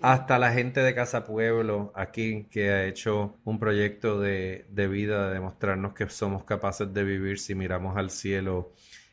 Hasta 0.00 0.38
la 0.38 0.52
gente 0.52 0.80
de 0.80 0.94
Casa 0.94 1.24
Pueblo 1.24 1.92
aquí 1.94 2.44
que 2.50 2.70
ha 2.70 2.84
hecho 2.84 3.36
un 3.44 3.58
proyecto 3.58 4.20
de, 4.20 4.66
de 4.68 4.88
vida 4.88 5.28
de 5.28 5.34
demostrarnos 5.34 5.94
que 5.94 6.08
somos 6.08 6.44
capaces 6.44 6.92
de 6.92 7.04
vivir 7.04 7.38
si 7.38 7.54
miramos 7.54 7.96
al 7.96 8.10
cielo 8.10 8.72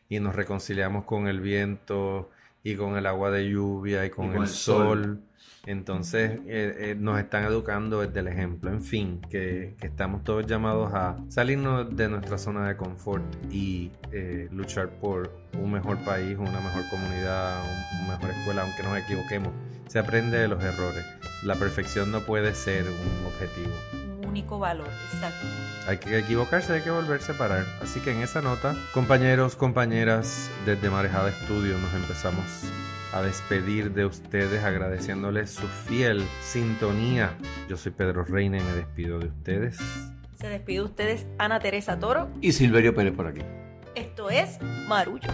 y 0.10 0.20
nos 0.20 0.36
reconciliamos 0.36 1.06
con 1.06 1.28
el 1.28 1.40
viento 1.42 2.30
y 2.64 2.76
con 2.76 2.98
el 2.98 3.06
agua 3.06 3.32
de 3.32 3.50
lluvia 3.50 4.06
y 4.06 4.10
con, 4.10 4.34
Y 4.34 4.38
el, 4.38 4.48
sol. 4.48 5.04
sol. 5.04 5.22
Entonces 5.66 6.40
eh, 6.48 6.76
eh, 6.92 6.96
nos 6.98 7.20
están 7.20 7.44
educando 7.44 8.00
desde 8.02 8.22
el 8.22 8.28
ejemplo. 8.30 8.70
En 8.72 8.82
fin, 8.82 9.20
que, 9.30 9.76
que 9.80 9.88
estamos 9.88 10.24
todos 10.24 10.46
llamados 10.48 10.94
a 10.94 11.18
salirnos 11.28 11.94
de 11.96 12.08
nuestra 12.08 12.38
zona 12.38 12.68
de 12.70 12.78
confort 12.78 13.24
y 13.52 13.92
eh, 14.14 14.48
luchar 14.52 14.90
por 14.92 15.30
un 15.60 15.72
mejor 15.72 15.98
país, 16.06 16.38
una 16.38 16.52
mejor 16.62 16.84
comunidad, 16.90 17.62
un- 17.64 18.06
una 18.06 18.18
mejor 18.18 18.30
escuela, 18.32 18.62
aunque 18.64 18.84
nos 18.84 18.98
equivoquemos. 18.98 19.52
Se 19.88 20.00
aprende 20.00 20.38
de 20.38 20.48
los 20.48 20.64
errores. 20.64 21.06
La 21.44 21.56
perfección 21.56 22.12
no 22.12 22.22
puede 22.22 22.54
ser 22.54 22.84
un 22.86 23.26
objetivo. 23.26 24.07
Único 24.38 24.60
valor, 24.60 24.88
exacto. 25.16 25.48
Hay 25.88 25.98
que 25.98 26.16
equivocarse, 26.20 26.72
hay 26.72 26.82
que 26.82 26.92
volverse 26.92 27.32
a 27.32 27.38
parar. 27.40 27.66
Así 27.82 28.00
que 28.02 28.12
en 28.12 28.22
esa 28.22 28.40
nota, 28.40 28.76
compañeros, 28.94 29.56
compañeras, 29.56 30.52
desde 30.64 30.92
Marejada 30.92 31.30
Estudio 31.30 31.76
nos 31.80 31.92
empezamos 31.96 32.46
a 33.14 33.24
despedir 33.24 33.94
de 33.94 34.06
ustedes 34.06 34.64
agradeciéndoles 34.64 35.50
su 35.50 35.68
fiel 35.68 36.24
sintonía. 36.44 37.36
Yo 37.68 37.78
soy 37.78 37.94
Pedro 37.94 38.26
Reina 38.26 38.60
y 38.60 38.62
me 38.62 38.74
despido 38.74 39.18
de 39.18 39.30
ustedes. 39.30 39.80
Se 40.40 40.48
despide 40.50 40.78
de 40.78 40.84
ustedes 40.84 41.26
Ana 41.40 41.60
Teresa 41.60 41.98
Toro. 41.98 42.30
Y 42.40 42.52
Silverio 42.52 42.94
Pérez 42.94 43.16
por 43.16 43.26
aquí. 43.26 43.42
Esto 43.96 44.30
es 44.30 44.60
Marullo. 44.88 45.32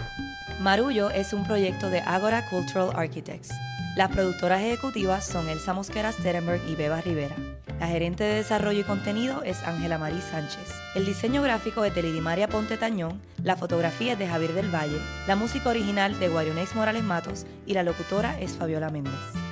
Marullo 0.62 1.10
es 1.10 1.34
un 1.34 1.46
proyecto 1.46 1.90
de 1.90 2.00
Agora 2.00 2.48
Cultural 2.48 2.88
Architects. 2.94 3.50
Las 3.96 4.10
productoras 4.10 4.60
ejecutivas 4.60 5.24
son 5.24 5.48
Elsa 5.48 5.72
Mosquera 5.72 6.10
Sterenberg 6.10 6.60
y 6.68 6.74
Beba 6.74 7.00
Rivera. 7.00 7.36
La 7.78 7.86
gerente 7.86 8.24
de 8.24 8.34
desarrollo 8.34 8.80
y 8.80 8.84
contenido 8.84 9.44
es 9.44 9.62
Ángela 9.62 9.98
Marí 9.98 10.20
Sánchez. 10.20 10.68
El 10.96 11.06
diseño 11.06 11.42
gráfico 11.42 11.84
es 11.84 11.94
de 11.94 12.02
Lidimaria 12.02 12.48
Ponte 12.48 12.76
Tañón, 12.76 13.20
la 13.44 13.56
fotografía 13.56 14.14
es 14.14 14.18
de 14.18 14.26
Javier 14.26 14.52
del 14.52 14.74
Valle, 14.74 14.98
la 15.28 15.36
música 15.36 15.68
original 15.68 16.18
de 16.18 16.28
Guarionex 16.28 16.74
Morales 16.74 17.04
Matos 17.04 17.46
y 17.66 17.74
la 17.74 17.84
locutora 17.84 18.40
es 18.40 18.52
Fabiola 18.52 18.90
Méndez. 18.90 19.43